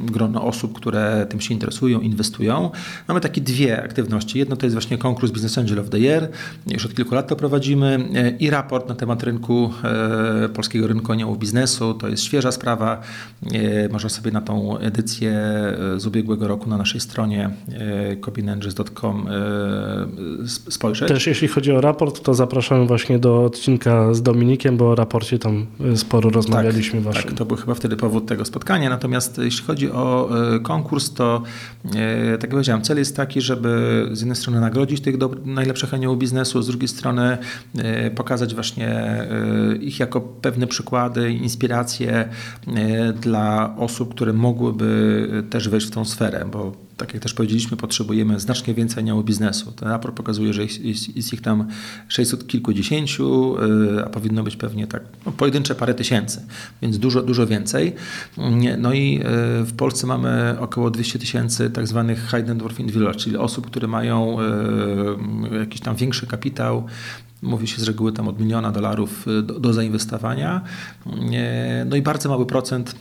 grono 0.05 0.45
osób, 0.45 0.77
które 0.77 1.27
tym 1.29 1.41
się 1.41 1.55
interesują, 1.55 2.01
inwestują. 2.01 2.71
Mamy 3.09 3.21
takie 3.21 3.41
dwie 3.41 3.83
aktywności. 3.85 4.39
Jedno 4.39 4.57
to 4.57 4.67
jest 4.67 4.75
właśnie 4.75 4.99
konkurs 4.99 5.33
Business 5.33 5.59
Angel 5.59 5.79
of 5.79 5.91
the 5.91 5.99
Year. 5.99 6.29
Już 6.67 6.87
od 6.87 6.95
kilku 6.95 7.15
lat 7.15 7.29
to 7.29 7.37
prowadzimy 7.37 8.09
i 8.39 8.51
raport 8.51 8.89
na 8.89 8.95
temat 8.95 9.23
rynku, 9.23 9.73
polskiego 10.55 10.87
rynku 10.87 11.13
aniołów 11.13 11.39
biznesu. 11.39 11.95
To 11.95 12.09
jest 12.09 12.23
świeża 12.23 12.53
sprawa. 12.53 13.01
Można 13.91 14.11
sobie 14.11 14.31
na 14.31 14.41
tą 14.41 14.79
edycję 14.79 15.33
z 15.97 16.07
ubiegłego 16.07 16.49
roku 16.49 16.71
na 16.71 16.77
naszej 16.77 17.01
stronie 17.01 17.51
copinengines.com 18.21 19.29
e, 19.29 20.71
spojrzeć. 20.71 21.09
Też 21.09 21.27
jeśli 21.27 21.49
chodzi 21.49 21.73
o 21.73 21.81
raport, 21.81 22.23
to 22.23 22.35
zapraszamy 22.35 22.87
właśnie 22.87 23.19
do 23.19 23.45
odcinka 23.45 24.15
z 24.15 24.23
Dominikiem, 24.23 24.77
bo 24.77 24.91
o 24.91 24.95
raporcie 24.95 25.39
tam 25.39 25.67
e, 25.93 25.97
sporo 25.97 26.31
rozmawialiśmy. 26.31 27.03
Tak, 27.03 27.23
tak, 27.23 27.33
to 27.33 27.45
był 27.45 27.57
chyba 27.57 27.75
wtedy 27.75 27.97
powód 27.97 28.27
tego 28.27 28.45
spotkania. 28.45 28.91
Natomiast 28.91 29.39
jeśli 29.39 29.67
chodzi 29.67 29.91
o 29.91 30.31
e, 30.55 30.61
konkurs, 30.61 31.15
to 31.15 31.43
tak 32.33 32.43
jak 32.43 32.51
powiedziałem, 32.51 32.83
cel 32.83 32.99
jest 32.99 33.17
taki, 33.17 33.41
żeby 33.41 34.05
z 34.13 34.21
jednej 34.21 34.37
strony 34.37 34.61
nagrodzić 34.61 35.01
tych 35.01 35.17
najlepszych 35.45 35.95
aniołów 35.95 36.19
biznesu, 36.19 36.63
z 36.63 36.67
drugiej 36.67 36.89
strony 36.89 37.39
pokazać 38.15 38.55
właśnie 38.55 39.19
ich 39.81 40.01
jako 40.01 40.21
pewne 40.21 40.67
przykłady, 40.67 41.33
inspiracje 41.33 42.29
dla 43.21 43.75
osób, 43.77 44.15
które 44.15 44.33
mogłyby 44.33 45.29
też 45.51 45.69
wejść 45.69 45.87
w 45.87 45.91
tą 45.91 46.05
sferę, 46.05 46.45
bo 46.53 46.88
tak 46.99 47.15
jak 47.15 47.23
też 47.23 47.35
powiedzieliśmy, 47.35 47.77
potrzebujemy 47.77 48.41
znacznie 48.41 48.75
więcej 48.75 48.99
aniołów 48.99 49.25
biznesu. 49.25 49.73
Ten 49.73 49.89
raport 49.89 50.17
pokazuje, 50.17 50.53
że 50.53 50.63
jest, 50.63 51.17
jest 51.17 51.33
ich 51.33 51.41
tam 51.41 51.69
600 52.09 52.47
kilkudziesięciu, 52.47 53.57
y, 53.99 54.05
a 54.05 54.09
powinno 54.09 54.43
być 54.43 54.57
pewnie 54.57 54.87
tak 54.87 55.03
no, 55.27 55.33
pojedyncze 55.33 55.75
parę 55.75 55.95
tysięcy, 55.95 56.47
więc 56.83 56.99
dużo, 56.99 57.23
dużo 57.23 57.47
więcej. 57.47 57.95
No 58.79 58.93
i 58.93 59.21
y, 59.61 59.65
w 59.65 59.73
Polsce 59.77 60.07
mamy 60.07 60.57
około 60.61 60.91
200 60.91 61.19
tysięcy 61.19 61.71
tak 61.71 61.87
zwanych 61.87 62.31
high 62.31 62.47
net 62.47 62.63
worth 62.63 62.81
individuals, 62.81 63.17
czyli 63.17 63.37
osób, 63.37 63.67
które 63.67 63.89
mają 63.89 64.37
y, 65.53 65.59
jakiś 65.59 65.81
tam 65.81 65.97
większy 65.97 66.27
kapitał, 66.27 66.87
Mówi 67.43 67.67
się 67.67 67.81
z 67.81 67.85
reguły 67.85 68.13
tam 68.13 68.29
od 68.29 68.41
miliona 68.41 68.73
dolarów 68.73 69.27
do, 69.43 69.61
do 69.61 69.73
zainwestowania. 69.73 70.61
No 71.87 71.97
i 71.97 72.03
bardzo 72.03 72.29
mały 72.29 72.47
procent 72.47 72.95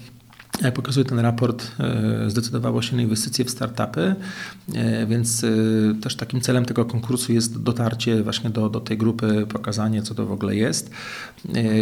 jak 0.62 0.74
pokazuje 0.74 1.06
ten 1.06 1.20
raport, 1.20 1.72
e, 1.80 2.30
zdecydowało 2.30 2.82
się 2.82 2.96
na 2.96 3.02
inwestycje 3.02 3.46
w 3.46 3.50
startupy, 3.50 4.16
e, 4.76 5.06
więc 5.06 5.44
e, 5.44 5.48
też 6.02 6.16
takim 6.16 6.42
celem 6.42 6.66
tego 6.66 6.86
konkursu 6.86 7.34
jest 7.34 7.64
dotarcie 7.64 8.24
właśnie 8.24 8.50
do, 8.50 8.70
do 8.70 8.80
tej 8.80 8.98
grupy, 8.98 9.46
pokazanie, 9.50 10.02
co 10.02 10.16
to 10.16 10.26
w 10.26 10.32
ogóle 10.32 10.56
jest. 10.56 10.92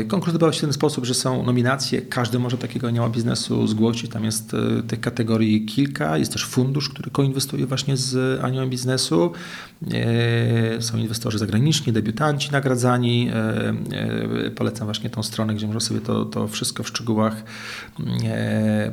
Konkurs 0.07 0.33
odbywa 0.33 0.53
się 0.53 0.57
w 0.57 0.61
ten 0.61 0.73
sposób, 0.73 1.05
że 1.05 1.13
są 1.13 1.43
nominacje, 1.43 2.01
każdy 2.01 2.39
może 2.39 2.57
takiego 2.57 2.87
anioła 2.87 3.09
biznesu 3.09 3.67
zgłosić, 3.67 4.11
tam 4.11 4.25
jest 4.25 4.55
tych 4.87 4.99
kategorii 4.99 5.65
kilka, 5.65 6.17
jest 6.17 6.31
też 6.31 6.45
fundusz, 6.45 6.89
który 6.89 7.11
koinwestuje 7.11 7.65
właśnie 7.65 7.97
z 7.97 8.39
aniołem 8.43 8.69
biznesu, 8.69 9.31
są 10.79 10.97
inwestorzy 10.97 11.37
zagraniczni, 11.37 11.93
debiutanci 11.93 12.51
nagradzani, 12.51 13.31
polecam 14.55 14.87
właśnie 14.87 15.09
tą 15.09 15.23
stronę, 15.23 15.53
gdzie 15.55 15.65
można 15.65 15.79
sobie 15.79 16.01
to, 16.01 16.25
to 16.25 16.47
wszystko 16.47 16.83
w 16.83 16.87
szczegółach 16.87 17.43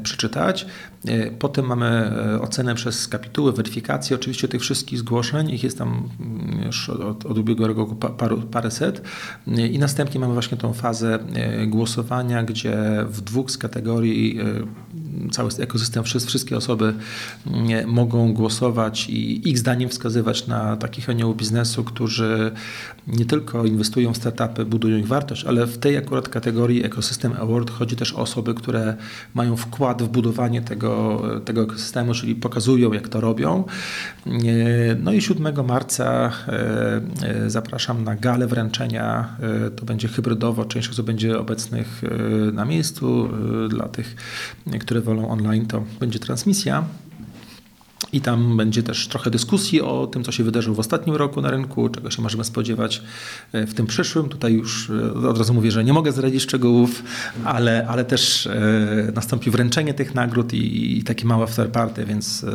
przeczytać. 0.02 0.66
E, 1.08 1.30
potem 1.30 1.66
mamy 1.66 1.86
e, 1.86 2.40
ocenę 2.40 2.74
przez 2.74 3.08
kapituły, 3.08 3.52
weryfikację 3.52 4.16
oczywiście 4.16 4.48
tych 4.48 4.60
wszystkich 4.60 4.98
zgłoszeń, 4.98 5.50
ich 5.50 5.64
jest 5.64 5.78
tam 5.78 6.08
mm, 6.20 6.66
już 6.66 6.88
od, 6.88 7.26
od 7.26 7.38
ubiegłego 7.38 7.80
roku 7.80 7.94
paru, 7.94 8.42
paręset. 8.42 9.02
E, 9.48 9.66
i 9.66 9.78
następnie 9.78 10.20
mamy 10.20 10.32
właśnie 10.32 10.58
tą 10.58 10.72
fazę 10.72 11.18
głosowania, 11.66 12.42
gdzie 12.42 12.76
w 13.08 13.20
dwóch 13.20 13.50
z 13.50 13.58
kategorii 13.58 14.38
cały 15.32 15.50
ekosystem, 15.58 16.04
wszystkie 16.04 16.56
osoby 16.56 16.94
mm, 17.46 17.88
mogą 17.88 18.32
głosować 18.32 19.08
i 19.08 19.48
ich 19.48 19.58
zdaniem 19.58 19.88
wskazywać 19.88 20.46
na 20.46 20.76
takich 20.76 21.10
aniołów 21.10 21.36
biznesu, 21.36 21.84
którzy 21.84 22.52
nie 23.06 23.24
tylko 23.24 23.64
inwestują 23.64 24.12
w 24.12 24.16
startupy, 24.16 24.64
budują 24.64 24.98
ich 24.98 25.06
wartość, 25.06 25.44
ale 25.44 25.66
w 25.66 25.78
tej 25.78 25.96
akurat 25.96 26.28
kategorii 26.28 26.84
Ecosystem 26.84 27.32
Award 27.40 27.70
chodzi 27.70 27.96
też 27.96 28.12
o 28.12 28.18
osoby, 28.18 28.54
które 28.54 28.96
mają 29.34 29.56
wkład 29.56 30.02
w 30.02 30.08
budowanie 30.08 30.62
tego, 30.62 30.91
tego 31.44 31.62
ekosystemu, 31.62 32.14
czyli 32.14 32.34
pokazują, 32.34 32.92
jak 32.92 33.08
to 33.08 33.20
robią. 33.20 33.64
No 35.02 35.12
i 35.12 35.20
7 35.20 35.66
marca 35.66 36.32
e, 36.48 37.00
e, 37.22 37.50
zapraszam 37.50 38.04
na 38.04 38.16
galę 38.16 38.46
wręczenia. 38.46 39.36
E, 39.66 39.70
to 39.70 39.84
będzie 39.84 40.08
hybrydowo, 40.08 40.64
część 40.64 40.88
osób 40.88 41.06
będzie 41.06 41.38
obecnych 41.38 42.02
na 42.52 42.64
miejscu. 42.64 43.28
Dla 43.68 43.88
tych, 43.88 44.16
które 44.80 45.00
wolą 45.00 45.28
online, 45.28 45.66
to 45.66 45.84
będzie 46.00 46.18
transmisja. 46.18 46.84
I 48.12 48.20
tam 48.20 48.56
będzie 48.56 48.82
też 48.82 49.08
trochę 49.08 49.30
dyskusji 49.30 49.80
o 49.80 50.06
tym, 50.06 50.24
co 50.24 50.32
się 50.32 50.44
wydarzyło 50.44 50.76
w 50.76 50.80
ostatnim 50.80 51.16
roku 51.16 51.40
na 51.40 51.50
rynku, 51.50 51.88
czego 51.88 52.10
się 52.10 52.22
możemy 52.22 52.44
spodziewać 52.44 53.02
e, 53.52 53.66
w 53.66 53.74
tym 53.74 53.86
przyszłym. 53.86 54.28
Tutaj 54.28 54.52
już 54.52 54.90
e, 54.90 55.28
od 55.28 55.38
razu 55.38 55.54
mówię, 55.54 55.70
że 55.70 55.84
nie 55.84 55.92
mogę 55.92 56.12
zdradzić 56.12 56.42
szczegółów, 56.42 57.02
ale, 57.44 57.86
ale 57.88 58.04
też 58.04 58.46
e, 58.46 59.12
nastąpi 59.14 59.50
wręczenie 59.50 59.94
tych 59.94 60.14
nagród 60.14 60.52
i, 60.54 60.98
i 60.98 61.02
takie 61.02 61.26
małe 61.26 61.44
afterparty, 61.44 62.04
więc 62.04 62.46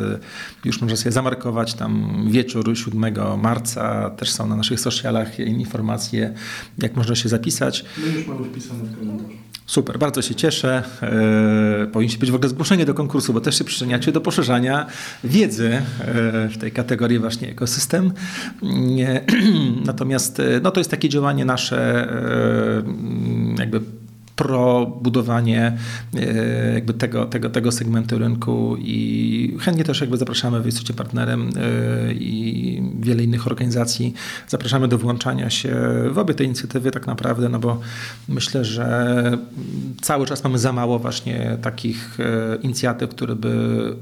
już 0.65 0.82
można 0.82 0.98
sobie 0.98 1.12
zamarkować 1.12 1.74
tam 1.74 2.24
wieczór 2.32 2.78
7 2.78 3.15
marca. 3.41 4.10
Też 4.10 4.32
są 4.32 4.48
na 4.48 4.56
naszych 4.56 4.80
socialach 4.80 5.39
informacje, 5.39 6.34
jak 6.78 6.96
można 6.96 7.15
się 7.15 7.30
zapisać. 7.30 7.86
My 7.98 8.13
już 8.13 8.28
mamy 8.28 8.46
wpisane 8.46 8.84
w 8.84 9.00
kalendarzu. 9.00 9.48
Super, 9.67 9.99
bardzo 9.99 10.21
się 10.21 10.36
cieszę. 10.36 10.84
E, 11.01 11.88
powinniście 11.88 12.19
być 12.19 12.32
w 12.32 12.36
ogóle 12.36 12.49
zgłoszenie 12.49 12.86
do 12.86 12.93
konkursu, 12.93 13.34
bo 13.34 13.41
też 13.41 13.58
się 13.58 13.63
przyczyniacie 13.63 14.12
do 14.12 14.21
poszerzania 14.21 14.86
wiedzy 15.23 15.69
e, 15.69 15.82
w 16.49 16.58
tej 16.58 16.71
kategorii 16.71 17.19
właśnie 17.19 17.49
ekosystem. 17.49 18.13
E, 18.99 19.21
natomiast 19.86 20.41
no, 20.62 20.71
to 20.71 20.80
jest 20.80 20.91
takie 20.91 21.10
działanie 21.10 21.45
nasze 21.45 22.08
jakby 23.60 23.82
pro 24.38 24.86
budowanie 25.02 25.78
e, 26.15 26.73
jakby 26.73 26.93
tego, 26.93 27.26
tego, 27.26 27.50
tego 27.50 27.71
segmentu 27.71 28.17
rynku 28.17 28.78
i 28.80 29.58
chętnie 29.60 29.84
też 29.84 30.02
jakby 30.02 30.17
zapraszamy, 30.17 30.60
wy 30.60 30.67
jesteście 30.67 30.93
partnerem 30.93 31.50
e, 31.50 32.13
i 32.13 32.82
wiele 33.00 33.23
innych 33.23 33.47
organizacji. 33.47 34.13
Zapraszamy 34.47 34.88
do 34.88 34.97
włączania 34.97 35.50
się 35.50 35.76
w 36.12 36.17
obie 36.17 36.34
te 36.34 36.43
inicjatywy 36.43 36.91
tak 36.91 37.08
naprawdę, 37.08 37.50
no 37.50 37.60
bo 37.60 37.80
myślę, 38.30 38.65
że 38.65 39.38
cały 40.02 40.26
czas 40.26 40.43
mamy 40.43 40.60
za 40.60 40.73
mało 40.73 41.00
właśnie 41.00 41.58
takich 41.62 42.19
e, 42.19 42.56
inicjatyw, 42.56 43.10
które 43.10 43.36
by 43.36 43.56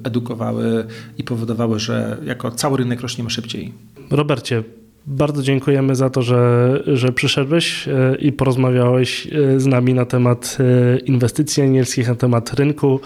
edukowały 0.04 0.86
i 1.18 1.24
powodowały, 1.24 1.80
że 1.80 2.18
jako 2.26 2.52
cały 2.52 2.78
rynek 2.78 3.02
rośniemy 3.02 3.30
szybciej. 3.30 3.74
Robercie, 4.12 4.64
bardzo 5.08 5.44
dziękujemy 5.44 5.96
za 5.96 6.10
to, 6.10 6.22
że, 6.22 6.84
że 6.88 7.12
przyszedłeś 7.12 7.88
e, 7.88 8.16
i 8.16 8.32
porozmawiałeś 8.32 9.28
e, 9.28 9.60
z 9.60 9.66
nami 9.66 9.94
na 9.94 10.06
temat 10.06 10.58
e, 10.60 10.98
inwestycji 10.98 11.64
anielskich, 11.64 12.08
na 12.08 12.16
temat 12.16 12.54
rynku 12.54 13.00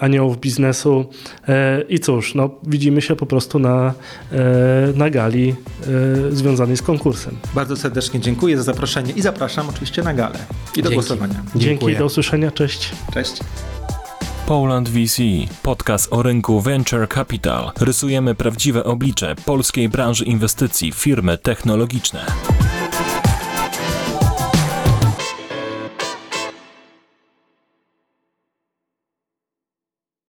aniołów 0.00 0.40
biznesu. 0.40 1.04
I 1.88 1.98
cóż, 1.98 2.34
no, 2.34 2.50
widzimy 2.66 3.02
się 3.02 3.16
po 3.16 3.26
prostu 3.26 3.58
na, 3.58 3.94
na 4.94 5.10
gali 5.10 5.54
związanej 6.30 6.76
z 6.76 6.82
konkursem. 6.82 7.36
Bardzo 7.54 7.76
serdecznie 7.76 8.20
dziękuję 8.20 8.56
za 8.56 8.62
zaproszenie 8.62 9.12
i 9.12 9.22
zapraszam 9.22 9.68
oczywiście 9.68 10.02
na 10.02 10.14
galę 10.14 10.38
i 10.38 10.66
do 10.66 10.74
Dzięki. 10.74 10.94
głosowania. 10.94 11.42
Dzięki, 11.56 11.96
do 11.96 12.04
usłyszenia, 12.04 12.50
cześć. 12.50 12.90
Cześć. 13.14 13.40
Poland 14.46 14.88
VC, 14.88 15.22
podcast 15.62 16.12
o 16.12 16.22
rynku 16.22 16.60
Venture 16.60 17.08
Capital. 17.08 17.70
Rysujemy 17.80 18.34
prawdziwe 18.34 18.84
oblicze 18.84 19.34
polskiej 19.44 19.88
branży 19.88 20.24
inwestycji, 20.24 20.92
firmy 20.92 21.38
technologiczne. 21.38 22.26